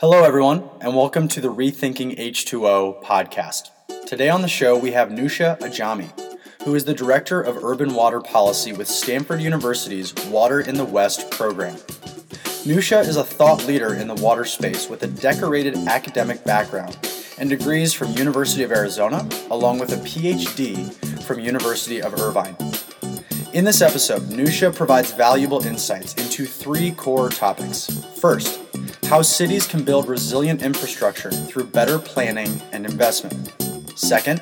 [0.00, 3.70] Hello, everyone, and welcome to the Rethinking H2O podcast.
[4.06, 6.08] Today on the show, we have Newsha Ajami,
[6.62, 11.32] who is the Director of Urban Water Policy with Stanford University's Water in the West
[11.32, 11.74] program.
[12.62, 16.96] Newsha is a thought leader in the water space with a decorated academic background
[17.36, 20.92] and degrees from University of Arizona, along with a PhD
[21.24, 22.54] from University of Irvine.
[23.52, 27.90] In this episode, Newsha provides valuable insights into three core topics.
[28.20, 28.57] First,
[29.08, 33.54] how cities can build resilient infrastructure through better planning and investment.
[33.98, 34.38] Second,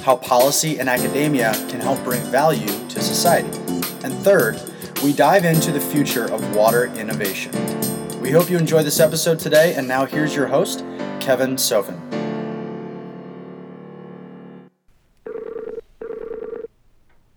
[0.00, 3.50] how policy and academia can help bring value to society.
[4.02, 4.58] And third,
[5.04, 7.52] we dive into the future of water innovation.
[8.22, 10.78] We hope you enjoy this episode today, and now here's your host,
[11.20, 12.00] Kevin Sofin.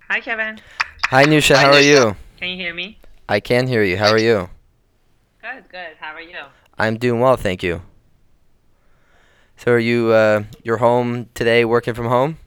[0.10, 0.62] Hi, Kevin.
[1.08, 1.56] Hi, Newsha.
[1.56, 2.16] How are you?
[2.38, 3.00] Can you hear me?
[3.28, 3.98] I can hear you.
[3.98, 4.50] How are you?
[5.42, 5.98] Good, good.
[6.00, 6.40] How are you?
[6.80, 7.82] I'm doing well, thank you.
[9.58, 12.38] So, are you uh, you're home today, working from home?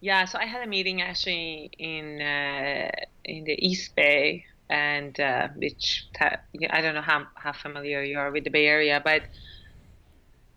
[0.00, 0.24] Yeah.
[0.24, 2.90] So I had a meeting actually in uh,
[3.24, 8.18] in the East Bay, and uh, which ta- I don't know how how familiar you
[8.18, 9.22] are with the Bay Area, but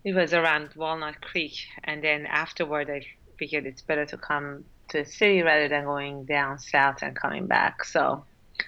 [0.03, 3.05] it was around Walnut Creek, and then afterward I
[3.37, 7.45] figured it's better to come to the city rather than going down south and coming
[7.45, 7.83] back.
[7.83, 8.25] So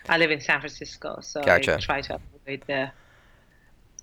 [0.08, 1.76] I live in San Francisco, so Gotcha.
[1.76, 2.92] I try to avoid the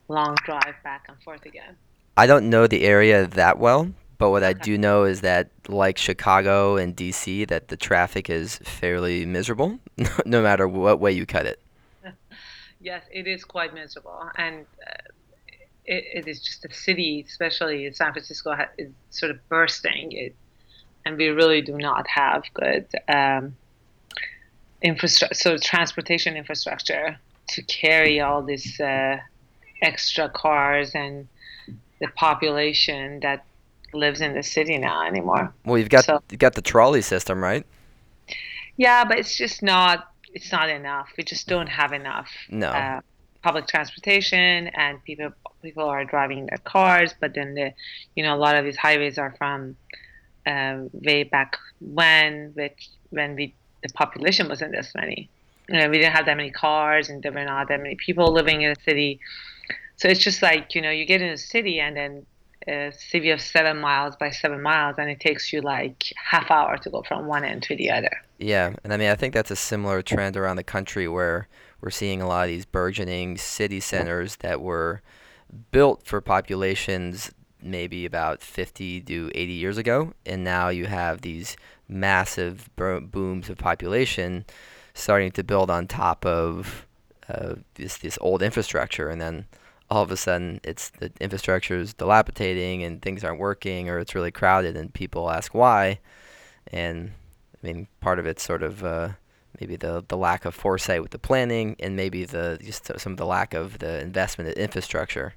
[0.08, 1.76] long drive back and forth again.
[2.16, 5.98] I don't know the area that well, but what I do know is that, like
[5.98, 9.80] Chicago and DC, that the traffic is fairly miserable,
[10.26, 11.60] no matter what way you cut it.
[12.84, 15.12] Yes, it is quite miserable, and uh,
[15.84, 20.10] it, it is just the city, especially in San Francisco, ha- is sort of bursting.
[20.10, 20.34] It,
[21.04, 23.54] and we really do not have good um,
[24.82, 27.18] infrastructure, so transportation infrastructure
[27.50, 29.18] to carry all this uh,
[29.82, 31.28] extra cars and
[32.00, 33.44] the population that
[33.92, 35.52] lives in the city now anymore.
[35.66, 37.66] Well, you've got So- you've got the trolley system, right?
[38.76, 41.10] Yeah, but it's just not it's not enough.
[41.18, 42.68] We just don't have enough No.
[42.68, 43.00] uh,
[43.42, 45.30] public transportation, and people
[45.62, 47.14] people are driving their cars.
[47.20, 47.74] But then the
[48.16, 49.76] you know a lot of these highways are from
[50.46, 55.28] uh, way back when, which when we the population wasn't this many.
[55.68, 58.32] You know, we didn't have that many cars, and there were not that many people
[58.32, 59.20] living in the city.
[60.02, 62.26] So it's just like you know you get in a city and then
[62.66, 66.76] a city of seven miles by seven miles, and it takes you like half hour
[66.78, 68.10] to go from one end to the other.
[68.40, 71.46] Yeah, and I mean I think that's a similar trend around the country where
[71.80, 75.02] we're seeing a lot of these burgeoning city centers that were
[75.70, 77.30] built for populations
[77.62, 83.56] maybe about 50 to 80 years ago, and now you have these massive booms of
[83.56, 84.46] population
[84.94, 86.88] starting to build on top of
[87.28, 89.46] uh, this this old infrastructure, and then
[89.92, 94.14] all of a sudden it's the infrastructure is dilapidating and things aren't working, or it's
[94.14, 96.00] really crowded, and people ask why,
[96.68, 97.12] and
[97.62, 99.10] I mean, part of it's sort of uh,
[99.60, 103.18] maybe the the lack of foresight with the planning, and maybe the just some of
[103.18, 105.34] the lack of the investment in infrastructure.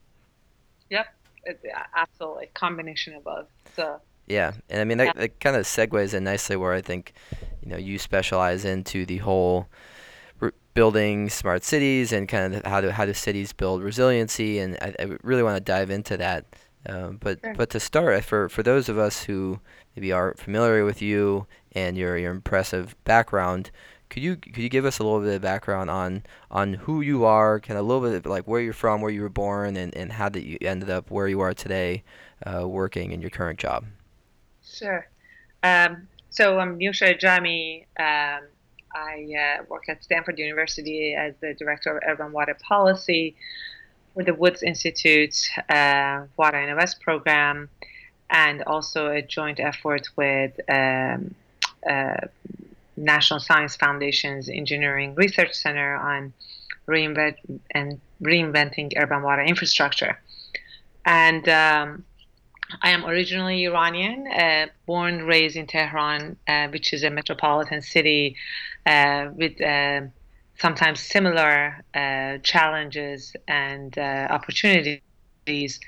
[0.90, 1.08] Yep,
[1.46, 1.62] it,
[1.96, 3.48] absolutely, combination of both.
[3.76, 7.14] So Yeah, and I mean that, that kind of segues in nicely where I think,
[7.62, 9.68] you know, you specialize into the whole
[10.76, 14.96] building smart cities and kind of how do how do cities build resiliency, and I,
[15.00, 16.46] I really want to dive into that.
[16.88, 17.56] Um, but Sure.
[17.56, 19.60] but to start, for for those of us who
[19.96, 23.72] maybe aren't familiar with you and your your impressive background,
[24.10, 27.26] could you could you give us a little bit of background on on who you
[27.26, 29.78] are, kind of a little bit of like where you're from, where you were born,
[29.78, 32.04] and, and how that you ended up where you are today,
[32.46, 33.86] uh, working in your current job?
[34.64, 35.08] Sure.
[35.64, 37.86] Um, so I'm Newsha Ajami.
[38.00, 38.48] Um,
[38.96, 43.36] I uh, work at Stanford University as the director of urban water policy
[44.14, 47.70] for the Woods Institute uh, Water in the program,
[48.30, 51.36] and also a joint effort with um,
[51.88, 52.18] uh,
[52.96, 56.34] National Science Foundation's Engineering Research Center on
[56.88, 57.36] reinvent
[57.72, 60.18] and reinventing urban water infrastructure.
[61.06, 62.06] And um,
[62.82, 68.38] I am originally Iranian, uh, born, raised in Tehran, uh, which is a metropolitan city
[68.86, 70.02] with uh,
[70.58, 75.80] sometimes similar uh, challenges and uh, opportunities.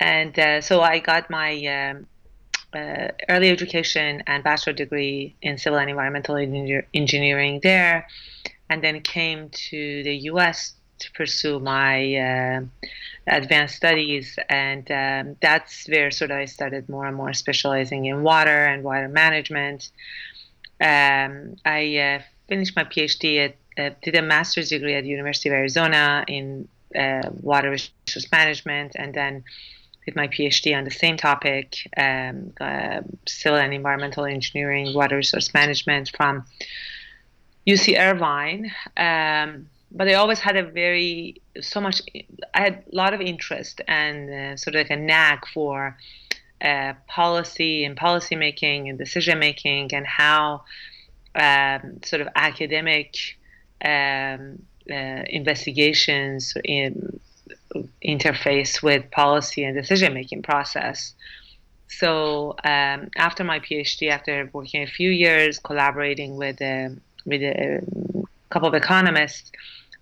[0.00, 2.06] And uh, so I got my um,
[2.74, 6.36] uh, early education and bachelor degree in civil and environmental
[6.94, 8.06] engineering there,
[8.68, 10.74] and then came to the U.S.
[11.00, 12.60] to pursue my uh,
[13.26, 18.22] advanced studies, and um, that's where sort of I started more and more specializing in
[18.22, 19.90] water and water management.
[20.80, 25.48] Um, I uh, finished my PhD at uh, did a master's degree at the University
[25.48, 26.68] of Arizona in
[26.98, 29.44] uh, water resource management, and then
[30.04, 35.54] did my PhD on the same topic, um, uh, civil and environmental engineering, water resource
[35.54, 36.44] management from
[37.66, 38.72] UC Irvine.
[38.96, 42.00] Um, but I always had a very so much.
[42.54, 45.96] I had a lot of interest and uh, sort of like a knack for
[46.62, 50.62] uh, policy and policymaking and decision making and how
[51.34, 53.16] um, sort of academic
[53.84, 57.20] um, uh, investigations in,
[58.04, 61.14] interface with policy and decision making process.
[61.88, 66.90] So um, after my PhD, after working a few years collaborating with uh,
[67.26, 67.82] with a
[68.50, 69.52] couple of economists,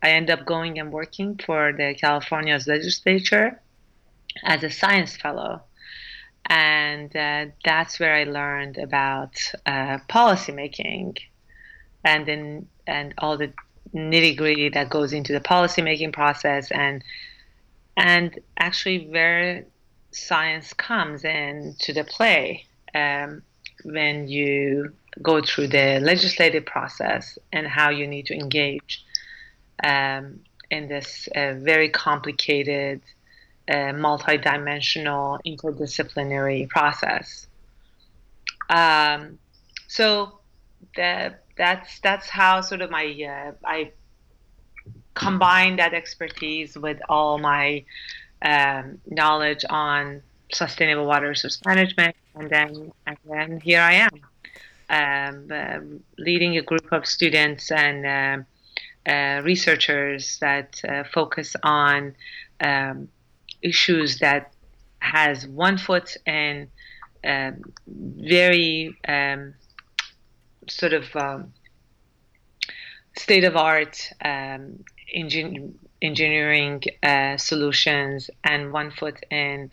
[0.03, 3.61] I end up going and working for the California's legislature
[4.45, 5.63] as a science fellow.
[6.49, 9.35] And uh, that's where I learned about
[9.67, 11.19] uh, policymaking
[12.05, 13.53] and then and all the
[13.95, 17.03] nitty gritty that goes into the policymaking process and
[17.97, 19.65] and actually where
[20.11, 22.65] science comes in to the play
[22.95, 23.43] um,
[23.85, 29.05] when you go through the legislative process and how you need to engage
[29.83, 30.41] um,
[30.71, 33.01] in this uh, very complicated,
[33.69, 37.47] uh, multidimensional, interdisciplinary process.
[38.71, 39.39] Um,
[39.87, 40.39] so
[40.97, 43.93] that's that's how sort of my uh, I
[45.15, 47.85] combine that expertise with all my
[48.43, 50.23] um, knowledge on
[50.53, 54.15] sustainable water resource management, and then and then here I am,
[54.91, 55.81] um, uh,
[56.19, 62.15] leading a group of students and uh, uh, researchers that uh, focus on
[62.61, 63.09] um,
[63.63, 64.53] issues that
[65.01, 66.69] has one foot in
[67.25, 69.55] um, very um,
[70.69, 71.53] sort of um,
[73.17, 74.85] state of art um,
[75.15, 79.71] engin- engineering uh, solutions and one foot in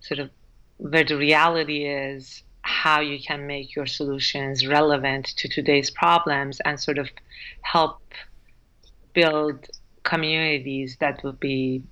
[0.00, 0.30] sort of
[0.78, 6.80] where the reality is how you can make your solutions relevant to today's problems and
[6.80, 7.08] sort of
[7.62, 8.00] help
[9.12, 9.66] build
[10.02, 11.82] communities that will be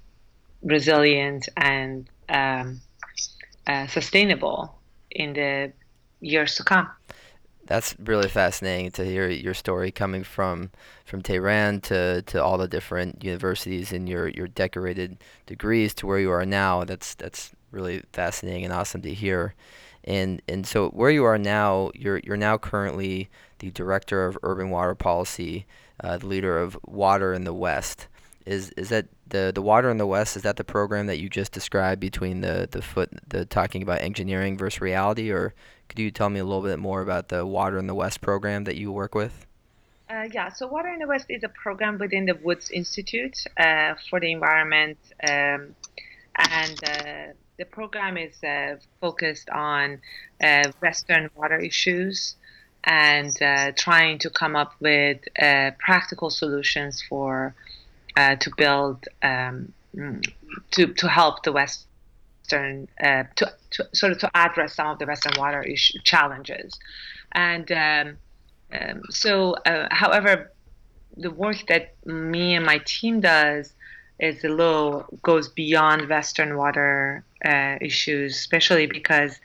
[0.63, 2.81] resilient and um,
[3.67, 4.75] uh, sustainable
[5.11, 5.73] in the
[6.21, 6.89] years to come.
[7.67, 10.71] That's really fascinating to hear your story coming from
[11.05, 16.19] from Tehran to, to all the different universities and your, your decorated degrees to where
[16.19, 16.85] you are now.
[16.85, 19.55] That's that's really fascinating and awesome to hear.
[20.05, 23.29] And and so where you are now, you're you're now currently
[23.59, 25.67] the director of urban water policy
[26.01, 28.09] uh, the leader of Water in the West.
[28.47, 30.37] Is is that the the Water in the West?
[30.37, 34.01] Is that the program that you just described between the the foot the talking about
[34.01, 35.55] engineering versus reality, or
[35.89, 38.65] could you tell me a little bit more about the Water in the West program
[38.65, 39.47] that you work with?
[40.11, 43.95] Uh, yeah, so Water in the West is a program within the Woods Institute uh,
[44.09, 44.97] for the Environment,
[45.29, 45.75] um,
[46.39, 50.01] and uh, the program is uh, focused on
[50.43, 52.37] uh, Western water issues
[52.85, 55.19] and uh, trying to come up with
[55.79, 57.55] practical solutions for
[58.19, 59.73] uh, to build um,
[60.73, 65.07] to to help the Western uh, to, to sort of to address some of the
[65.07, 66.79] Western water issue challenges,
[67.33, 68.17] and um,
[68.73, 70.51] um, so uh, however,
[71.17, 73.73] the work that me and my team does
[74.19, 79.39] is a little goes beyond Western water uh, issues, especially because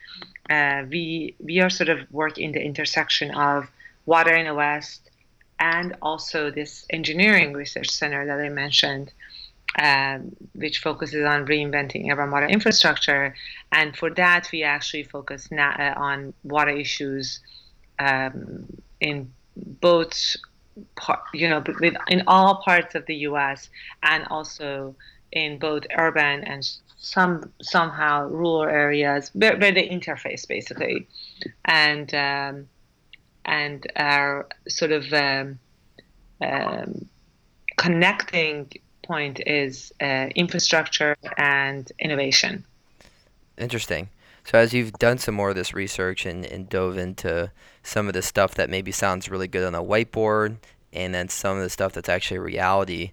[0.50, 3.68] uh, we we are sort of work in the intersection of
[4.08, 5.03] water in the West
[5.60, 9.12] and also this engineering research center that I mentioned,
[9.80, 13.36] um, which focuses on reinventing urban water infrastructure.
[13.72, 17.40] And for that, we actually focus na- uh, on water issues
[18.00, 18.66] um,
[19.00, 20.36] in both,
[20.96, 21.64] par- you know,
[22.08, 23.70] in all parts of the U.S.
[24.02, 24.96] and also
[25.32, 26.68] in both urban and
[26.98, 31.08] some somehow rural areas where, where they interface basically,
[31.66, 32.70] and um,
[33.46, 35.60] and our sort of um,
[36.42, 37.08] um,
[37.78, 38.72] connecting
[39.04, 42.64] point is uh, infrastructure and innovation.
[43.58, 44.10] Interesting.
[44.46, 48.14] So as you've done some more of this research and, and dove into some of
[48.14, 50.58] the stuff that maybe sounds really good on a whiteboard,
[50.92, 53.12] and then some of the stuff that's actually reality,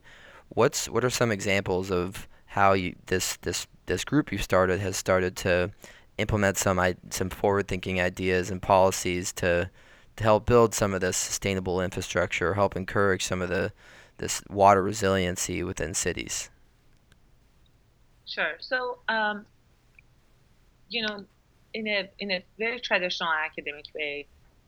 [0.49, 4.97] what's what are some examples of how you this this this group you've started has
[4.97, 5.71] started to
[6.19, 9.71] implement some some forward thinking ideas and policies to
[10.21, 13.73] to help build some of this sustainable infrastructure, help encourage some of the
[14.19, 16.51] this water resiliency within cities.
[18.27, 18.53] Sure.
[18.59, 19.47] So, um,
[20.91, 21.25] you know,
[21.73, 24.27] in a in a very traditional academic way,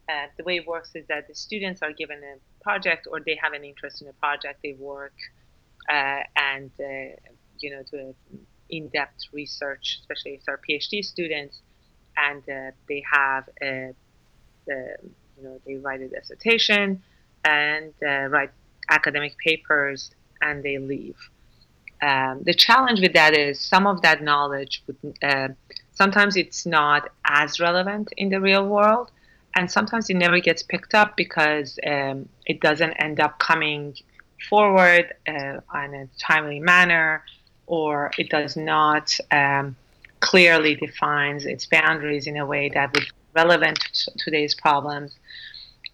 [0.09, 3.39] uh, the way it works is that the students are given a project or they
[3.43, 5.13] have an interest in a project, they work
[5.91, 6.71] uh, and
[7.61, 8.15] you know do
[8.71, 11.61] in-depth research, especially if they're PhD students,
[12.17, 12.43] and
[12.89, 13.93] they have a,
[14.67, 14.97] the
[15.43, 17.03] you know they write a dissertation
[17.45, 17.93] and
[18.31, 18.51] write
[18.89, 21.17] academic papers and they leave.
[22.03, 25.49] Um, the challenge with that is some of that knowledge would, uh,
[25.93, 29.13] sometimes it's not as relevant in the real world
[29.55, 33.95] and sometimes it never gets picked up because um, it doesn't end up coming
[34.49, 37.23] forward uh, in a timely manner
[37.67, 39.77] or it does not um,
[40.19, 45.17] clearly defines its boundaries in a way that would be relevant to today's problems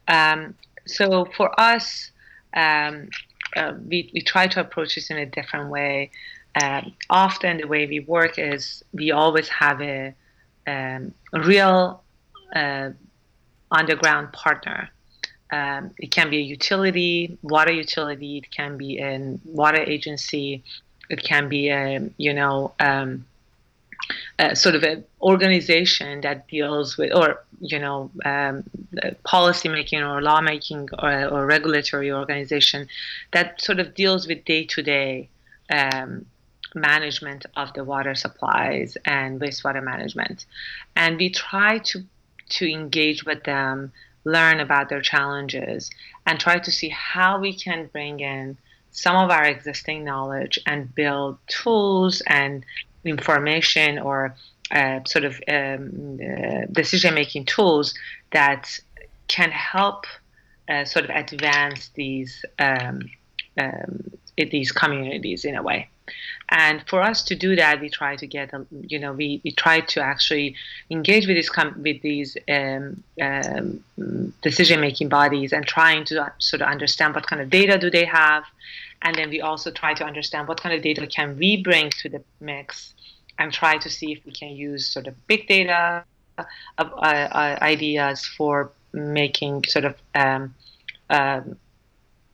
[0.08, 0.54] um,
[0.86, 2.10] so for us
[2.54, 3.08] um,
[3.56, 6.10] uh, we, we try to approach this in a different way.
[6.60, 10.14] Um, often, the way we work is we always have a,
[10.66, 12.02] um, real
[12.54, 12.90] uh,
[13.70, 14.90] underground partner.
[15.50, 18.38] Um, it can be a utility, water utility.
[18.38, 20.62] It can be a water agency.
[21.08, 22.74] It can be a you know
[24.38, 28.64] uh, sort of an organization that deals with, or you know, um,
[29.24, 32.88] policy making or lawmaking or, or regulatory organization
[33.32, 35.28] that sort of deals with day to day
[36.74, 40.46] management of the water supplies and wastewater management,
[40.96, 42.04] and we try to
[42.48, 43.92] to engage with them,
[44.24, 45.90] learn about their challenges,
[46.26, 48.56] and try to see how we can bring in
[48.90, 52.64] some of our existing knowledge and build tools and
[53.04, 54.34] information or
[54.70, 57.94] uh, sort of um, uh, decision making tools
[58.32, 58.78] that
[59.28, 60.06] can help
[60.68, 63.08] uh, sort of advance these um,
[63.58, 65.88] um, these communities in a way.
[66.50, 68.50] And for us to do that, we try to get,
[68.86, 70.54] you know, we, we try to actually
[70.90, 73.84] engage with these com- with these um, um,
[74.42, 78.44] decision-making bodies and trying to sort of understand what kind of data do they have,
[79.02, 82.08] and then we also try to understand what kind of data can we bring to
[82.08, 82.94] the mix
[83.38, 86.04] and try to see if we can use sort of big data
[86.38, 86.44] uh,
[86.78, 90.54] uh, ideas for making sort of um,
[91.10, 91.40] uh,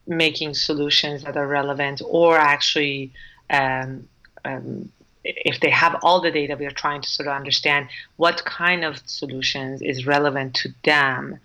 [0.07, 3.11] making solutions that are relevant or actually
[3.49, 4.07] um,
[4.43, 4.91] um,
[5.23, 8.83] if they have all the data we are trying to sort of understand what kind
[8.83, 11.39] of solutions is relevant to them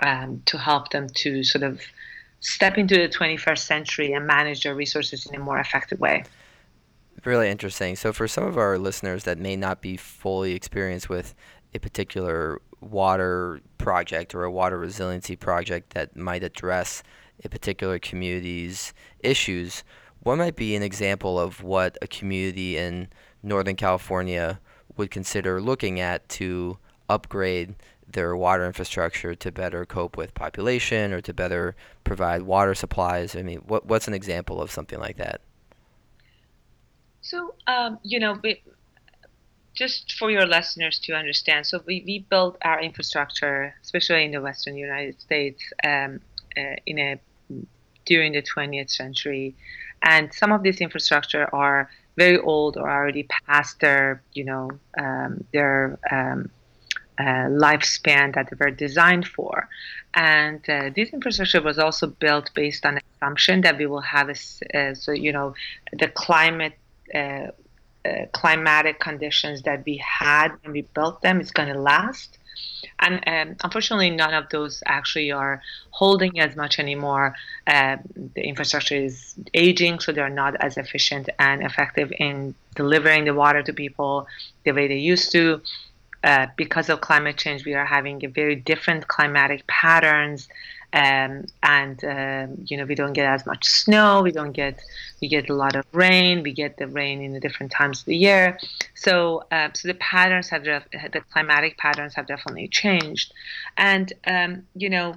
[0.00, 1.80] um, to help them to sort of
[2.40, 6.24] step into the 21st century and manage their resources in a more effective way.
[7.24, 7.96] Really interesting.
[7.96, 11.34] So, for some of our listeners that may not be fully experienced with
[11.74, 17.02] a particular water project or a water resiliency project that might address
[17.44, 19.84] a particular community's issues,
[20.22, 23.08] what might be an example of what a community in
[23.42, 24.60] Northern California
[24.96, 26.78] would consider looking at to
[27.08, 27.74] upgrade
[28.12, 31.74] their water infrastructure to better cope with population or to better
[32.04, 33.36] provide water supplies?
[33.36, 35.40] I mean, what, what's an example of something like that?
[37.22, 38.62] So, um, you know, we,
[39.74, 44.40] just for your listeners to understand, so we, we built our infrastructure, especially in the
[44.40, 46.20] Western United States, um,
[46.56, 47.20] uh, in a
[48.06, 49.54] during the 20th century,
[50.02, 55.44] and some of this infrastructure are very old or already past their, you know, um,
[55.52, 56.50] their um,
[57.48, 59.68] lifespan that they were designed for.
[60.14, 64.78] And uh, this infrastructure was also built based on assumption that we will have a,
[64.78, 65.54] uh, so you know
[65.92, 66.74] the climate
[67.14, 67.48] uh,
[68.02, 72.38] uh, climatic conditions that we had when we built them is going to last.
[72.98, 75.60] And um, unfortunately, none of those actually are
[75.90, 77.34] holding as much anymore.
[77.66, 77.96] Uh,
[78.34, 83.62] the infrastructure is aging, so they're not as efficient and effective in delivering the water
[83.62, 84.26] to people
[84.64, 85.60] the way they used to.
[86.22, 90.48] Uh, because of climate change, we are having very different climatic patterns
[90.92, 94.82] um, and um, you know we don't get as much snow we don't get
[95.20, 98.06] we get a lot of rain we get the rain in the different times of
[98.06, 98.58] the year.
[98.94, 103.32] So uh, so the patterns have the climatic patterns have definitely changed.
[103.76, 105.14] And um, you know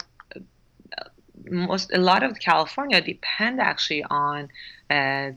[1.49, 4.49] most a lot of California depend actually on
[4.89, 5.31] uh,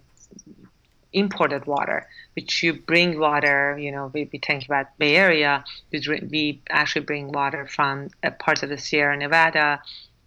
[1.16, 6.00] imported water, which you bring water, you know, we, we think about Bay Area, we,
[6.30, 9.80] we actually bring water from uh, parts of the Sierra Nevada,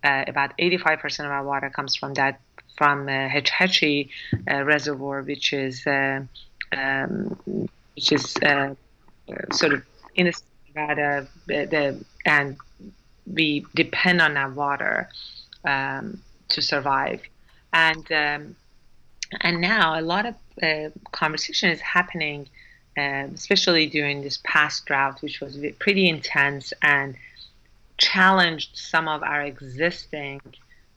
[0.03, 2.41] uh, about 85% of our water comes from that
[2.77, 4.10] from uh, Hetch Hetchy
[4.50, 6.22] uh, reservoir, which is uh,
[6.72, 7.38] um,
[7.96, 8.74] which is uh,
[9.51, 9.84] sort of
[10.15, 12.58] in the Sierra Nevada, the, and
[13.27, 15.10] we depend on that water
[15.65, 17.22] um, to survive.
[17.74, 18.55] And um,
[19.41, 22.48] and now a lot of uh, conversation is happening,
[22.98, 27.16] uh, especially during this past drought, which was pretty intense and
[27.98, 30.42] challenged some of our existing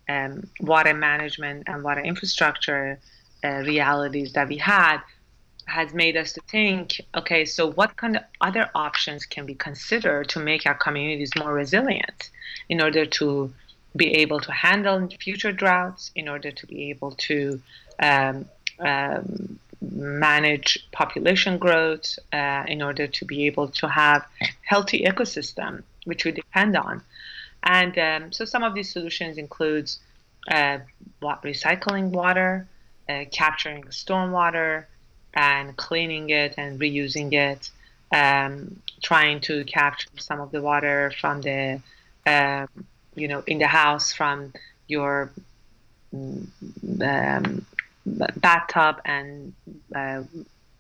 [0.09, 2.99] um, water management and water infrastructure
[3.45, 4.99] uh, realities that we had
[5.66, 10.25] has made us to think okay so what kind of other options can we consider
[10.25, 12.31] to make our communities more resilient
[12.69, 13.52] in order to
[13.95, 17.61] be able to handle future droughts in order to be able to
[18.00, 18.45] um,
[18.84, 24.24] um, manage population growth uh, in order to be able to have
[24.62, 27.02] healthy ecosystem which we depend on.
[27.62, 30.00] And um, so some of these solutions includes
[30.50, 30.78] uh,
[31.22, 32.66] recycling water
[33.08, 34.86] uh, capturing stormwater
[35.34, 37.70] and cleaning it and reusing it,
[38.12, 41.80] um, trying to capture some of the water from the,
[42.26, 42.66] uh,
[43.14, 44.52] you know, in the house from
[44.88, 45.30] your
[46.14, 46.46] mm,
[47.00, 47.66] um,
[48.04, 49.52] bathtub and
[49.94, 50.23] uh,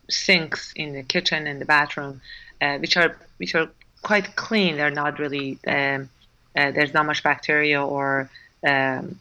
[0.08, 2.20] sinks in the kitchen and the bathroom,
[2.60, 3.68] uh, which are which are
[4.02, 4.76] quite clean.
[4.76, 6.08] They're not really um,
[6.56, 8.28] uh, there's not much bacteria or
[8.66, 9.18] um,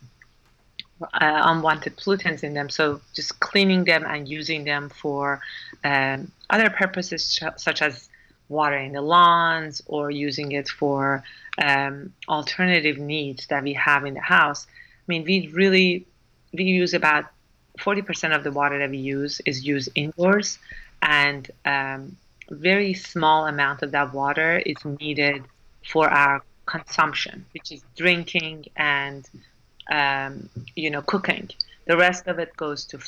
[1.02, 2.70] uh, unwanted pollutants in them.
[2.70, 5.42] So just cleaning them and using them for
[5.84, 8.10] um, other purposes, such as
[8.50, 11.24] watering the lawns or using it for
[11.62, 14.68] um, alternative needs that we have in the house.
[14.68, 16.06] I mean, we really
[16.54, 17.26] we use about
[17.80, 20.60] 40% of the water that we use is used indoors,
[21.02, 22.18] and um,
[22.50, 25.44] very small amount of that water is needed
[25.88, 29.28] for our consumption, which is drinking and
[29.92, 31.50] um, you know, cooking.
[31.86, 33.00] The rest of it goes to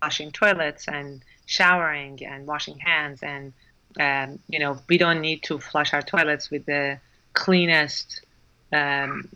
[0.00, 3.22] flushing toilets and showering and washing hands.
[3.22, 3.52] And,
[3.98, 6.98] um, you know, we don't need to flush our toilets with the
[7.32, 8.22] cleanest
[8.72, 9.28] um,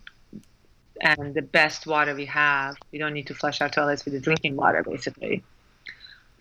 [1.01, 2.77] and the best water we have.
[2.93, 5.43] We don't need to flush our toilets with the drinking water, basically.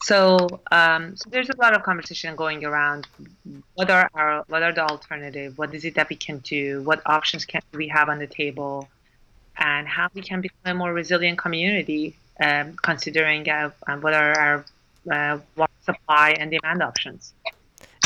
[0.03, 3.07] So, um, so there's a lot of conversation going around.
[3.75, 5.57] What are our what are the alternative?
[5.57, 6.81] What is it that we can do?
[6.83, 8.89] What options can we have on the table?
[9.57, 13.69] and how we can become a more resilient community, um, considering uh,
[14.01, 14.65] what are our
[15.11, 17.33] uh, supply and demand options.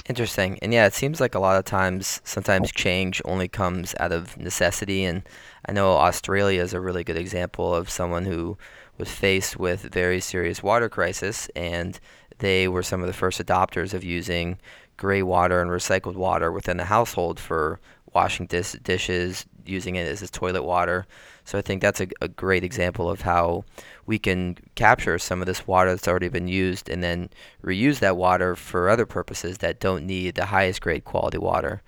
[0.09, 0.57] Interesting.
[0.63, 4.35] And yeah, it seems like a lot of times, sometimes change only comes out of
[4.37, 5.05] necessity.
[5.05, 5.22] And
[5.67, 8.57] I know Australia is a really good example of someone who
[8.98, 12.00] was faced with very serious water crisis, and
[12.39, 14.57] they were some of the first adopters of using
[14.98, 17.79] gray water and recycled water within the household for
[18.13, 21.05] washing dis- dishes, using it as toilet water.
[21.50, 23.64] So I think that's a, a great example of how
[24.05, 27.31] we can capture some of this water that's already been used and then
[27.64, 31.81] reuse that water for other purposes that don't need the highest grade quality water.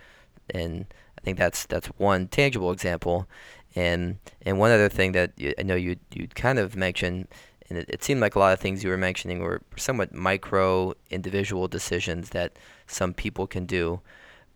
[0.49, 3.27] And I think that's that's one tangible example.
[3.75, 7.27] And and one other thing that you, I know you you kind of mentioned,
[7.69, 10.95] and it, it seemed like a lot of things you were mentioning were somewhat micro
[11.11, 14.01] individual decisions that some people can do.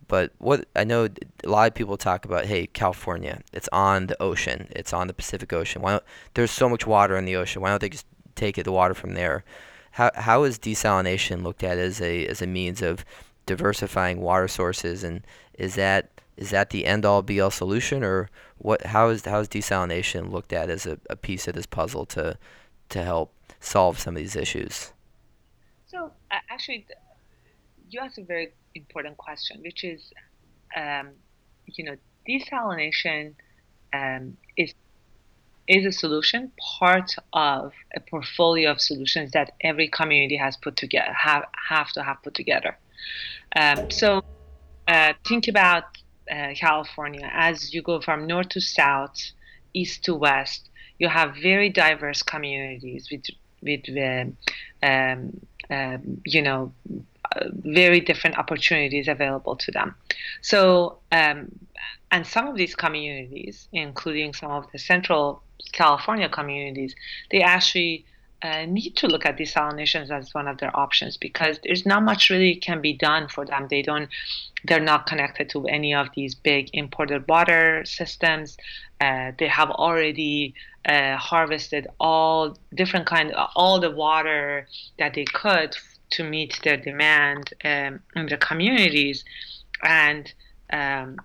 [0.08, 1.08] But what I know,
[1.44, 5.14] a lot of people talk about, hey, California, it's on the ocean, it's on the
[5.14, 5.82] Pacific Ocean.
[5.82, 6.04] Why don't,
[6.36, 7.62] there's so much water in the ocean.
[7.62, 9.44] Why don't they just take it, the water from there?
[9.92, 13.06] How how is desalination looked at as a as a means of
[13.46, 15.26] diversifying water sources, and
[15.58, 18.88] is that is that the end all be all solution, or what?
[18.88, 22.38] How is how is desalination looked at as a, a piece of this puzzle to
[22.90, 24.92] to help solve some of these issues?
[25.88, 26.86] So actually,
[27.96, 30.12] you asked a very important question, which is,
[30.76, 31.12] um,
[31.66, 31.96] you know,
[32.30, 33.34] desalination
[33.94, 34.74] um, is
[35.68, 41.14] is a solution, part of a portfolio of solutions that every community has put together,
[41.14, 42.78] have have to have put together.
[43.56, 44.22] Um, so
[44.88, 45.86] uh, think about
[46.30, 49.16] uh, California as you go from north to south,
[49.74, 50.70] east to west.
[51.00, 53.26] You have very diverse communities with
[53.62, 54.26] with uh,
[54.86, 56.74] um, um, you know
[57.52, 59.96] very different opportunities available to them.
[60.42, 61.52] So, um,
[62.12, 66.96] and some of these communities, including some of the Central California communities,
[67.32, 68.06] they actually
[68.42, 72.30] uh, need to look at desalinations as one of their options because there's not much
[72.30, 73.68] really can be done for them.
[73.70, 74.10] They don't,
[74.66, 78.58] they're not connected to any of these big imported water systems.
[79.02, 80.54] Uh, they have already
[80.86, 84.68] uh, harvested all different kind, all the water
[85.00, 85.76] that they could
[86.12, 89.24] to meet their demand um, in the communities,
[89.84, 90.34] and
[90.72, 91.18] um,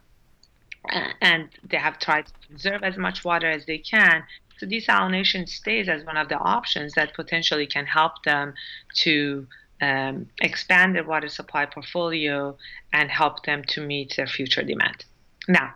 [1.20, 4.24] and they have tried to conserve as much water as they can.
[4.58, 8.54] So desalination stays as one of the options that potentially can help them
[8.96, 9.46] to
[9.80, 12.56] um, expand their water supply portfolio
[12.92, 15.04] and help them to meet their future demand.
[15.48, 15.74] Now,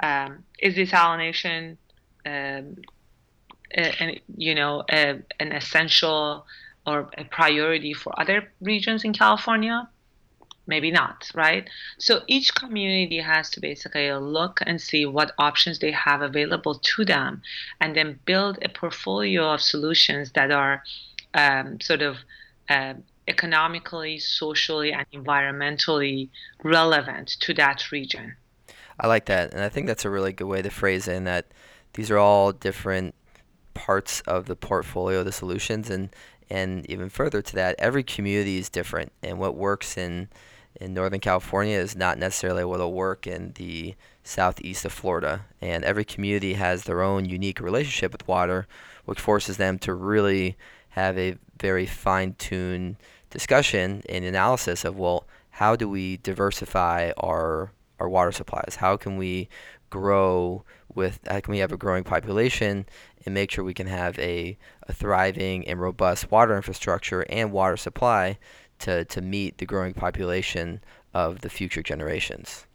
[0.00, 1.76] um, is desalination,
[2.24, 2.76] um,
[3.76, 6.46] a, you know, a, an essential
[6.90, 9.88] or a priority for other regions in California?
[10.66, 11.68] Maybe not, right?
[11.98, 17.04] So each community has to basically look and see what options they have available to
[17.04, 17.42] them
[17.80, 20.82] and then build a portfolio of solutions that are
[21.34, 22.18] um, sort of
[22.68, 22.94] uh,
[23.26, 26.28] economically, socially, and environmentally
[26.62, 28.36] relevant to that region.
[28.98, 31.14] I like that, and I think that's a really good way to phrase it.
[31.14, 31.46] In that
[31.94, 33.14] these are all different
[33.72, 36.10] parts of the portfolio, the solutions, and
[36.50, 40.28] and even further to that, every community is different, and what works in
[40.80, 45.44] in Northern California is not necessarily what will work in the southeast of Florida.
[45.60, 48.66] And every community has their own unique relationship with water,
[49.04, 50.56] which forces them to really
[50.90, 52.96] have a very fine-tuned
[53.30, 58.76] discussion and analysis of well, how do we diversify our our water supplies?
[58.78, 59.48] How can we
[59.90, 62.86] grow with how can we have a growing population
[63.24, 64.56] and make sure we can have a,
[64.88, 68.38] a thriving and robust water infrastructure and water supply
[68.78, 70.80] to, to meet the growing population
[71.12, 72.66] of the future generations.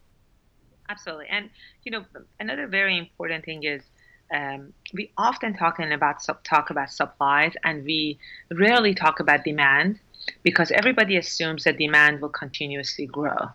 [0.88, 1.26] Absolutely.
[1.30, 1.50] And,
[1.84, 2.06] you know,
[2.40, 3.82] another very important thing is
[4.34, 8.20] um, we often talking about talk about supplies and we
[8.52, 10.00] rarely talk about demand
[10.44, 13.50] because everybody assumes that demand will continuously grow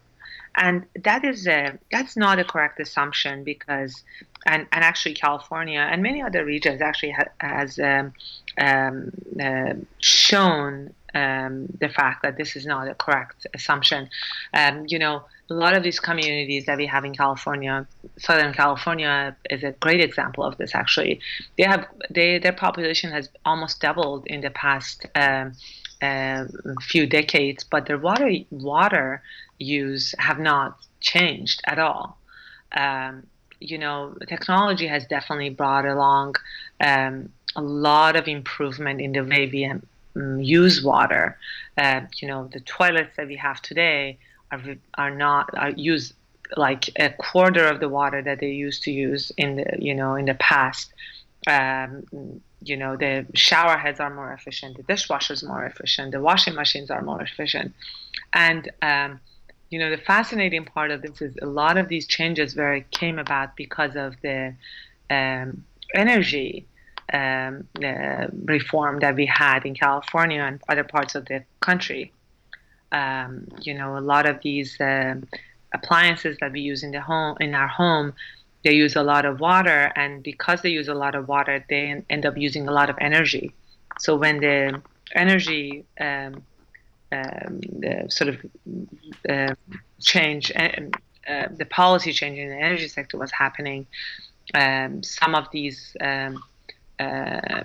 [0.57, 4.03] and that is a that's not a correct assumption because
[4.47, 8.13] and, and actually California and many other regions actually ha, has um,
[8.59, 14.09] um, uh, shown um, the fact that this is not a correct assumption.
[14.55, 17.87] Um, you know, a lot of these communities that we have in California,
[18.19, 20.75] Southern California is a great example of this.
[20.75, 21.21] Actually,
[21.59, 25.53] they have they their population has almost doubled in the past um,
[26.01, 26.45] uh,
[26.81, 29.23] few decades, but their water water
[29.61, 32.19] use have not changed at all.
[32.73, 33.27] Um,
[33.61, 36.37] you know, technology has definitely brought along
[36.81, 41.39] um, a lot of improvement in the way we um, use water.
[41.77, 44.19] Uh, you know, the toilets that we have today
[44.51, 44.63] are
[44.95, 46.15] are not are used
[46.57, 50.15] like a quarter of the water that they used to use in the you know
[50.15, 50.93] in the past.
[51.47, 52.05] Um,
[52.63, 56.91] you know, the shower heads are more efficient, the dishwashers more efficient, the washing machines
[56.91, 57.75] are more efficient,
[58.35, 59.21] and um,
[59.71, 63.19] you know, the fascinating part of this is a lot of these changes where came
[63.19, 64.53] about because of the
[65.09, 66.67] um, energy
[67.13, 72.13] um, uh, reform that we had in California and other parts of the country.
[72.93, 75.15] Um, you know, a lot of these uh,
[75.73, 78.13] appliances that we use in the home, in our home,
[78.65, 82.03] they use a lot of water, and because they use a lot of water, they
[82.11, 83.55] end up using a lot of energy.
[84.01, 84.83] So when the
[85.15, 86.43] energy um,
[87.13, 88.47] um, the sort of
[89.29, 89.55] uh,
[90.01, 90.71] change, uh,
[91.29, 93.87] uh, the policy change in the energy sector was happening,
[94.55, 96.43] um, some of these, um,
[96.99, 97.63] uh,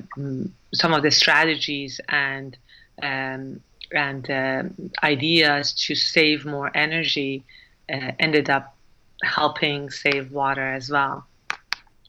[0.73, 2.57] some of the strategies and
[3.01, 4.63] um, and uh,
[5.03, 7.43] ideas to save more energy
[7.91, 8.75] uh, ended up
[9.23, 11.25] helping save water as well.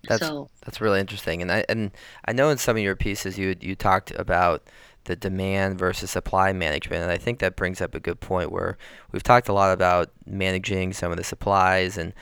[0.09, 1.90] That's so, that's really interesting, and I and
[2.25, 4.62] I know in some of your pieces you you talked about
[5.07, 7.03] the demand versus supply management.
[7.03, 8.77] And I think that brings up a good point where
[9.12, 12.12] we've talked a lot about managing some of the supplies and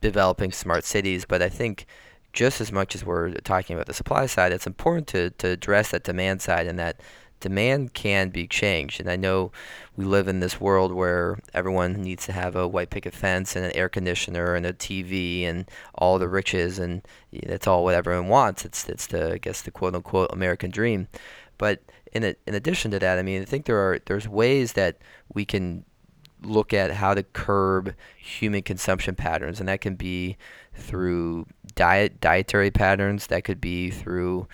[0.00, 1.86] developing smart cities, but I think
[2.32, 5.90] just as much as we're talking about the supply side, it's important to, to address
[5.90, 7.00] that demand side and that
[7.40, 9.00] demand can be changed.
[9.00, 9.52] And I know
[9.96, 13.64] we live in this world where everyone needs to have a white picket fence and
[13.64, 18.28] an air conditioner and a TV and all the riches, and that's all what everyone
[18.28, 18.64] wants.
[18.64, 21.08] It's it's the I guess the quote unquote American dream.
[21.58, 24.74] But in a, in addition to that, I mean, I think there are there's ways
[24.74, 24.98] that
[25.32, 25.84] we can
[26.42, 30.36] look at how to curb human consumption patterns, and that can be
[30.74, 33.26] through diet dietary patterns.
[33.28, 34.48] That could be through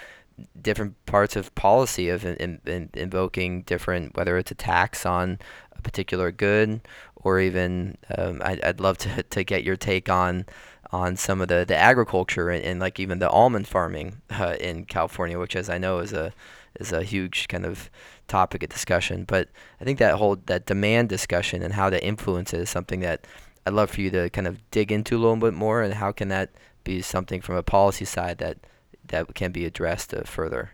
[0.61, 5.39] different parts of policy of in, in, invoking different whether it's a tax on
[5.73, 6.81] a particular good
[7.15, 10.47] or even um, I, would love to, to get your take on
[10.91, 14.85] on some of the, the agriculture and, and like even the almond farming uh, in
[14.85, 16.33] California, which as I know is a
[16.81, 17.91] is a huge kind of
[18.29, 19.25] topic of discussion.
[19.25, 19.49] But
[19.81, 23.27] I think that whole that demand discussion and how that influences is something that
[23.67, 25.83] I'd love for you to kind of dig into a little bit more.
[25.83, 26.51] And how can that
[26.83, 28.59] be something from a policy side that
[29.07, 30.73] that can be addressed uh, further?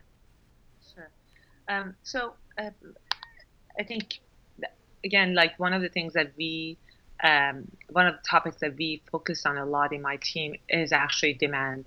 [0.94, 1.10] Sure.
[1.68, 2.70] Um, so uh,
[3.78, 4.20] I think
[5.04, 6.78] again, like one of the things that we
[7.22, 10.92] um, one of the topics that we focus on a lot in my team is
[10.92, 11.84] actually demand,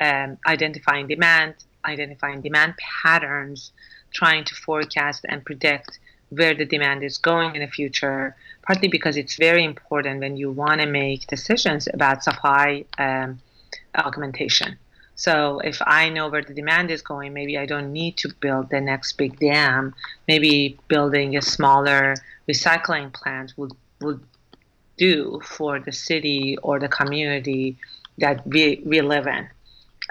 [0.00, 1.54] um, identifying demand,
[1.88, 3.72] identifying demand patterns,
[4.12, 5.98] trying to forecast and predict
[6.30, 10.50] where the demand is going in the future, partly because it's very important when you
[10.50, 13.38] want to make decisions about supply um,
[13.96, 14.76] augmentation.
[15.14, 18.70] So if I know where the demand is going, maybe I don't need to build
[18.70, 19.94] the next big dam.
[20.28, 22.14] Maybe building a smaller
[22.48, 24.20] recycling plant would would
[24.96, 27.76] do for the city or the community
[28.18, 29.48] that we, we live in.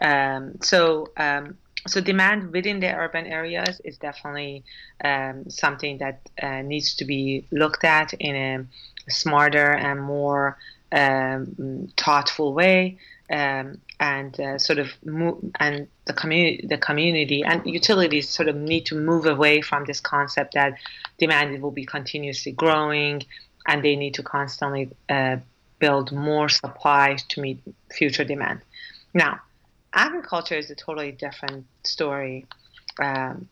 [0.01, 1.57] Um, so um,
[1.87, 4.63] so demand within the urban areas is definitely
[5.03, 10.57] um, something that uh, needs to be looked at in a smarter and more
[10.91, 12.97] um, thoughtful way
[13.31, 14.89] um, and uh, sort of
[15.59, 19.99] and the community the community and utilities sort of need to move away from this
[19.99, 20.73] concept that
[21.17, 23.21] demand will be continuously growing
[23.67, 25.37] and they need to constantly uh,
[25.79, 28.61] build more supply to meet future demand.
[29.13, 29.41] Now
[29.97, 32.45] agriculture is a totally different story
[33.01, 33.49] um,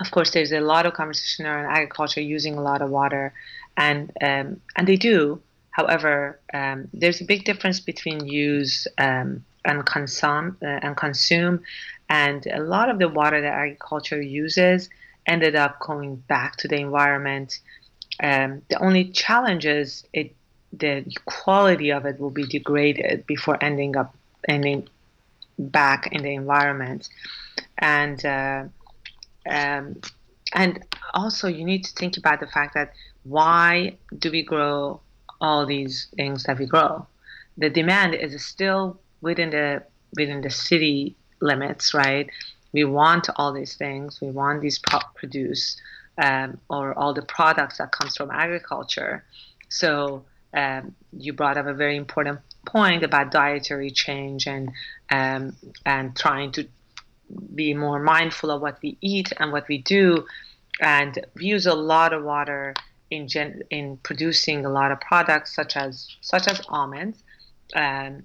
[0.00, 3.34] of course there's a lot of conversation around agriculture using a lot of water
[3.76, 5.40] and um, and they do
[5.78, 11.62] However, um, there's a big difference between use um, and consume uh, and consume,
[12.08, 14.90] and a lot of the water that agriculture uses
[15.26, 17.60] ended up going back to the environment.
[18.20, 20.34] Um, the only challenge is it
[20.72, 24.16] the quality of it will be degraded before ending up
[24.48, 24.88] ending
[25.58, 27.08] back in the environment,
[27.78, 28.64] and uh,
[29.48, 30.00] um,
[30.54, 32.92] and also you need to think about the fact that
[33.24, 35.00] why do we grow
[35.40, 37.06] all these things that we grow.
[37.56, 39.82] The demand is still within the
[40.16, 42.28] within the city limits, right?
[42.72, 44.20] We want all these things.
[44.20, 45.76] We want these pro- produce
[46.22, 49.24] um, or all the products that comes from agriculture.
[49.68, 54.70] So um, you brought up a very important point about dietary change and
[55.10, 56.66] um, and trying to
[57.54, 60.26] be more mindful of what we eat and what we do.
[60.80, 62.74] And we use a lot of water
[63.10, 67.22] in gen- in producing a lot of products such as such as almonds.
[67.74, 68.24] Um,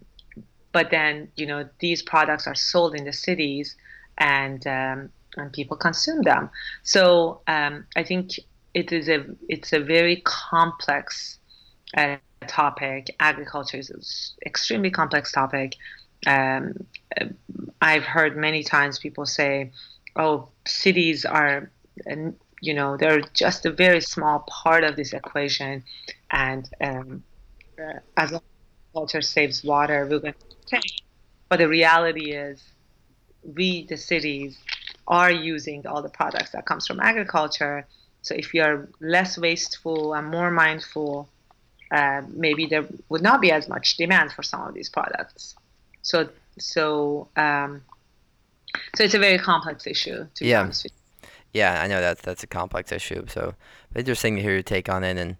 [0.71, 3.75] but then you know these products are sold in the cities
[4.17, 6.49] and um, and people consume them.
[6.83, 8.39] So um, I think
[8.73, 11.39] it is a it's a very complex
[11.95, 13.15] uh, topic.
[13.19, 14.01] Agriculture is an
[14.45, 15.75] extremely complex topic.
[16.25, 16.85] Um,
[17.81, 19.71] I've heard many times people say,
[20.15, 21.71] "Oh, cities are
[22.63, 25.83] you know they're just a very small part of this equation
[26.31, 27.23] and um,
[28.15, 30.33] as long as culture saves water we're going
[30.67, 30.79] to
[31.49, 32.63] but the reality is
[33.43, 34.57] we the cities
[35.07, 37.85] are using all the products that comes from agriculture
[38.21, 41.27] so if you are less wasteful and more mindful
[41.93, 45.55] uh, maybe there would not be as much demand for some of these products
[46.01, 46.27] so
[46.59, 47.81] so um,
[48.95, 50.59] so it's a very complex issue to yeah.
[50.59, 50.93] be honest with.
[51.53, 53.25] Yeah, I know that's that's a complex issue.
[53.27, 53.53] So
[53.95, 55.17] interesting to hear your take on it.
[55.17, 55.37] And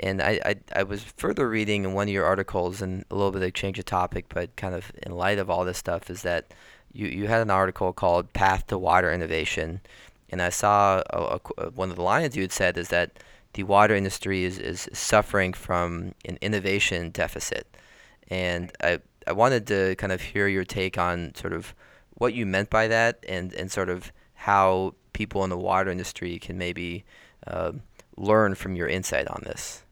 [0.00, 3.30] and I, I, I was further reading in one of your articles, and a little
[3.30, 6.22] bit of change of topic, but kind of in light of all this stuff, is
[6.22, 6.52] that
[6.92, 9.80] you, you had an article called "Path to Water Innovation,"
[10.30, 13.12] and I saw a, a, one of the lines you had said is that
[13.54, 17.66] the water industry is, is suffering from an innovation deficit,
[18.28, 21.74] and I I wanted to kind of hear your take on sort of
[22.14, 26.38] what you meant by that, and and sort of how people in the water industry
[26.38, 27.04] can maybe
[27.46, 27.72] uh,
[28.16, 29.82] learn from your insight on this?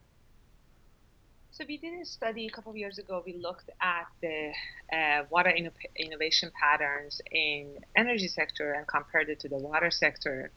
[1.52, 3.22] So we did a study a couple of years ago.
[3.24, 4.52] We looked at the
[4.92, 5.52] uh, water
[5.96, 10.50] innovation patterns in energy sector and compared it to the water sector.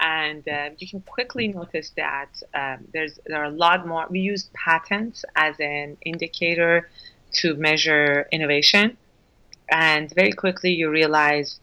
[0.00, 4.06] And uh, you can quickly notice that um, there's there are a lot more.
[4.08, 6.88] We use patents as an indicator
[7.34, 8.96] to measure innovation,
[9.70, 11.60] and very quickly you realize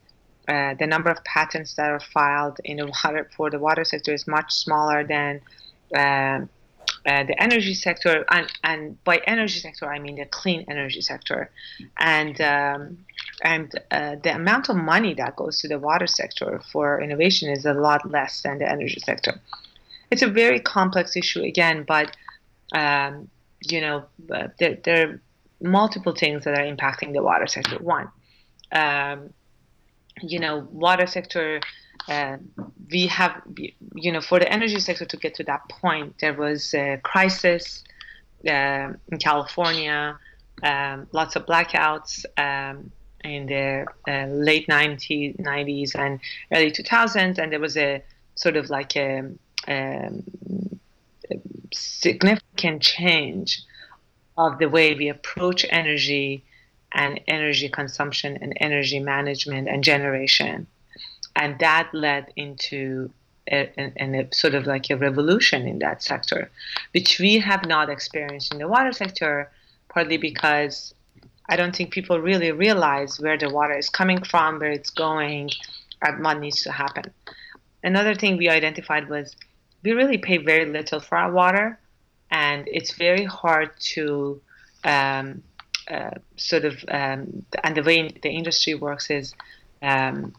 [0.47, 4.13] uh, the number of patents that are filed in the water for the water sector
[4.13, 5.41] is much smaller than
[5.95, 6.45] uh,
[7.05, 11.51] uh, the energy sector, and, and by energy sector I mean the clean energy sector,
[11.97, 13.05] and um,
[13.43, 17.65] and uh, the amount of money that goes to the water sector for innovation is
[17.65, 19.39] a lot less than the energy sector.
[20.11, 22.15] It's a very complex issue again, but
[22.73, 23.29] um,
[23.61, 25.21] you know there, there, are
[25.61, 27.77] multiple things that are impacting the water sector.
[27.79, 28.09] One.
[28.71, 29.29] Um,
[30.21, 31.61] you know, water sector,
[32.07, 32.37] uh,
[32.91, 33.41] we have,
[33.95, 37.83] you know, for the energy sector to get to that point, there was a crisis
[38.47, 40.17] uh, in California,
[40.63, 42.91] um, lots of blackouts um,
[43.23, 46.19] in the uh, late 90s, 90s and
[46.53, 48.03] early 2000s, and there was a
[48.35, 49.19] sort of like a,
[49.67, 50.23] um,
[51.31, 51.39] a
[51.73, 53.63] significant change
[54.37, 56.43] of the way we approach energy
[56.91, 60.67] and energy consumption and energy management and generation.
[61.35, 63.11] And that led into
[63.51, 66.49] a, a, a, sort of like a revolution in that sector,
[66.93, 69.51] which we have not experienced in the water sector,
[69.89, 70.93] partly because
[71.49, 75.51] I don't think people really realize where the water is coming from, where it's going,
[76.01, 77.13] and what needs to happen.
[77.83, 79.35] Another thing we identified was
[79.83, 81.79] we really pay very little for our water,
[82.31, 84.41] and it's very hard to
[84.83, 85.43] um,
[85.89, 89.35] uh, sort of um, and the way the industry works is
[89.83, 90.33] um,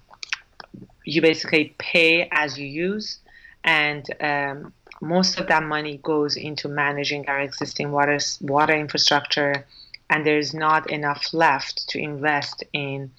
[1.06, 3.20] you basically pay as you use,
[3.64, 9.64] and um, most of that money goes into managing our existing water water infrastructure,
[10.10, 13.10] and there's not enough left to invest in,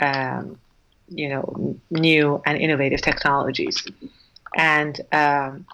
[0.00, 0.58] um,
[1.08, 3.82] you know, new and innovative technologies,
[4.54, 5.66] and um,